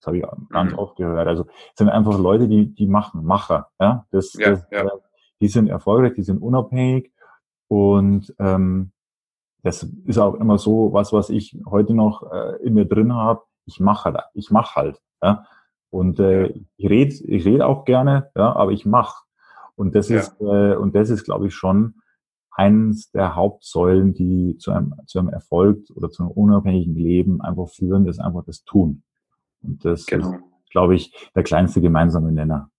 Das 0.00 0.06
habe 0.06 0.18
ich 0.18 0.24
ganz 0.50 0.72
mhm. 0.72 0.78
oft 0.78 0.96
gehört. 0.96 1.26
Also 1.26 1.44
es 1.44 1.76
sind 1.76 1.88
einfach 1.88 2.18
Leute, 2.18 2.48
die, 2.48 2.74
die 2.74 2.86
machen, 2.86 3.24
Macher. 3.24 3.68
Ja? 3.80 4.06
Das, 4.10 4.34
ja, 4.34 4.50
das, 4.50 4.66
ja. 4.70 4.88
Die 5.40 5.48
sind 5.48 5.68
erfolgreich, 5.68 6.14
die 6.14 6.22
sind 6.22 6.38
unabhängig 6.38 7.12
und 7.68 8.34
ähm, 8.38 8.92
das 9.62 9.82
ist 9.82 10.18
auch 10.18 10.34
immer 10.34 10.58
so 10.58 10.92
was, 10.92 11.12
was 11.12 11.30
ich 11.30 11.56
heute 11.66 11.94
noch 11.94 12.30
äh, 12.32 12.56
in 12.62 12.74
mir 12.74 12.86
drin 12.86 13.14
habe. 13.14 13.42
Ich 13.66 13.80
mache 13.80 14.12
halt, 14.12 14.24
ich 14.34 14.50
mache 14.50 14.76
halt. 14.76 15.00
Ja? 15.22 15.44
Und 15.90 16.20
äh, 16.20 16.48
ich 16.76 16.88
rede 16.88 17.14
ich 17.24 17.44
red 17.44 17.62
auch 17.62 17.84
gerne, 17.84 18.30
ja, 18.36 18.54
aber 18.54 18.72
ich 18.72 18.86
mache. 18.86 19.24
Und 19.74 19.94
das 19.94 20.08
ja. 20.08 20.20
ist 20.20 20.40
äh, 20.40 20.74
und 20.74 20.94
das 20.94 21.10
ist, 21.10 21.24
glaube 21.24 21.48
ich, 21.48 21.54
schon 21.54 21.94
eines 22.50 23.10
der 23.12 23.36
Hauptsäulen, 23.36 24.14
die 24.14 24.58
zu 24.58 24.72
einem, 24.72 24.94
zu 25.06 25.20
einem 25.20 25.28
Erfolg 25.28 25.78
oder 25.94 26.10
zu 26.10 26.24
einem 26.24 26.32
unabhängigen 26.32 26.96
Leben 26.96 27.40
einfach 27.40 27.68
führen, 27.68 28.04
das 28.04 28.16
ist 28.16 28.24
einfach 28.24 28.44
das 28.44 28.64
Tun. 28.64 29.04
Und 29.62 29.84
das 29.84 30.06
genau. 30.06 30.32
ist, 30.32 30.70
glaube 30.70 30.94
ich, 30.96 31.12
der 31.34 31.42
kleinste 31.42 31.80
gemeinsame 31.80 32.32
Nenner. 32.32 32.70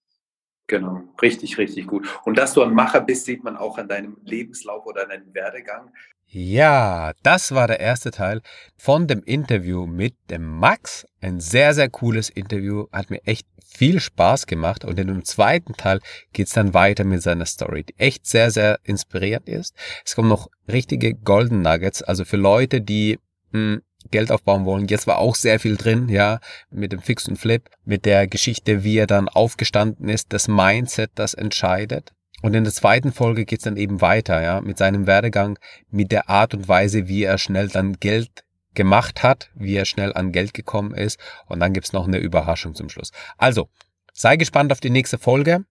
Genau, 0.67 1.01
richtig, 1.19 1.57
richtig 1.57 1.87
gut. 1.87 2.07
Und 2.25 2.37
dass 2.37 2.53
du 2.53 2.61
ein 2.61 2.73
Macher 2.73 3.01
bist, 3.01 3.25
sieht 3.25 3.43
man 3.43 3.57
auch 3.57 3.79
an 3.79 3.87
deinem 3.87 4.17
Lebenslauf 4.23 4.85
oder 4.85 5.07
deinem 5.07 5.33
Werdegang. 5.33 5.91
Ja, 6.27 7.13
das 7.23 7.55
war 7.55 7.65
der 7.65 7.79
erste 7.79 8.11
Teil 8.11 8.41
von 8.77 9.07
dem 9.07 9.23
Interview 9.23 9.87
mit 9.87 10.13
dem 10.29 10.45
Max. 10.59 11.07
Ein 11.21 11.39
sehr, 11.39 11.73
sehr 11.73 11.89
cooles 11.89 12.29
Interview, 12.29 12.85
hat 12.91 13.09
mir 13.09 13.19
echt 13.25 13.47
viel 13.65 13.99
Spaß 13.99 14.45
gemacht. 14.45 14.85
Und 14.85 14.99
in 14.99 15.07
dem 15.07 15.25
zweiten 15.25 15.73
Teil 15.73 16.01
geht's 16.33 16.53
dann 16.53 16.75
weiter 16.75 17.03
mit 17.03 17.23
seiner 17.23 17.47
Story, 17.47 17.83
die 17.83 17.97
echt 17.97 18.27
sehr, 18.27 18.51
sehr 18.51 18.79
inspirierend 18.83 19.49
ist. 19.49 19.75
Es 20.05 20.15
kommen 20.15 20.29
noch 20.29 20.49
richtige 20.67 21.15
Golden 21.15 21.63
Nuggets, 21.63 22.03
also 22.03 22.25
für 22.25 22.37
Leute, 22.37 22.79
die 22.79 23.17
mh, 23.53 23.59
hm, 23.59 23.81
Geld 24.12 24.31
aufbauen 24.31 24.65
wollen. 24.65 24.88
Jetzt 24.88 25.07
war 25.07 25.19
auch 25.19 25.35
sehr 25.35 25.59
viel 25.59 25.77
drin, 25.77 26.09
ja, 26.09 26.39
mit 26.71 26.91
dem 26.91 27.01
Fix 27.01 27.27
und 27.27 27.38
Flip, 27.38 27.69
mit 27.85 28.05
der 28.05 28.27
Geschichte, 28.27 28.83
wie 28.83 28.97
er 28.97 29.07
dann 29.07 29.29
aufgestanden 29.29 30.09
ist, 30.09 30.33
das 30.33 30.47
Mindset, 30.47 31.12
das 31.15 31.33
entscheidet. 31.33 32.13
Und 32.41 32.55
in 32.55 32.63
der 32.63 32.73
zweiten 32.73 33.12
Folge 33.12 33.45
geht's 33.45 33.65
dann 33.65 33.77
eben 33.77 34.01
weiter, 34.01 34.41
ja, 34.41 34.62
mit 34.62 34.77
seinem 34.77 35.07
Werdegang, 35.07 35.59
mit 35.89 36.12
der 36.12 36.29
Art 36.29 36.53
und 36.53 36.67
Weise, 36.67 37.07
wie 37.07 37.23
er 37.23 37.38
schnell 37.38 37.67
dann 37.67 37.99
Geld 37.99 38.45
gemacht 38.73 39.23
hat, 39.23 39.49
wie 39.55 39.75
er 39.75 39.85
schnell 39.85 40.13
an 40.13 40.31
Geld 40.31 40.53
gekommen 40.53 40.93
ist. 40.93 41.19
Und 41.47 41.59
dann 41.59 41.73
gibt's 41.73 41.91
noch 41.91 42.07
eine 42.07 42.17
Überraschung 42.17 42.75
zum 42.75 42.89
Schluss. 42.89 43.12
Also, 43.38 43.67
sei 44.13 44.38
gespannt 44.38 44.71
auf 44.71 44.79
die 44.79 44.89
nächste 44.89 45.17
Folge. 45.17 45.65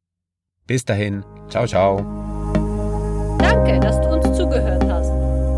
Bis 0.67 0.85
dahin, 0.85 1.25
ciao, 1.49 1.67
ciao. 1.67 1.99
Danke, 3.39 3.81
dass 3.81 3.99
du. 4.01 4.08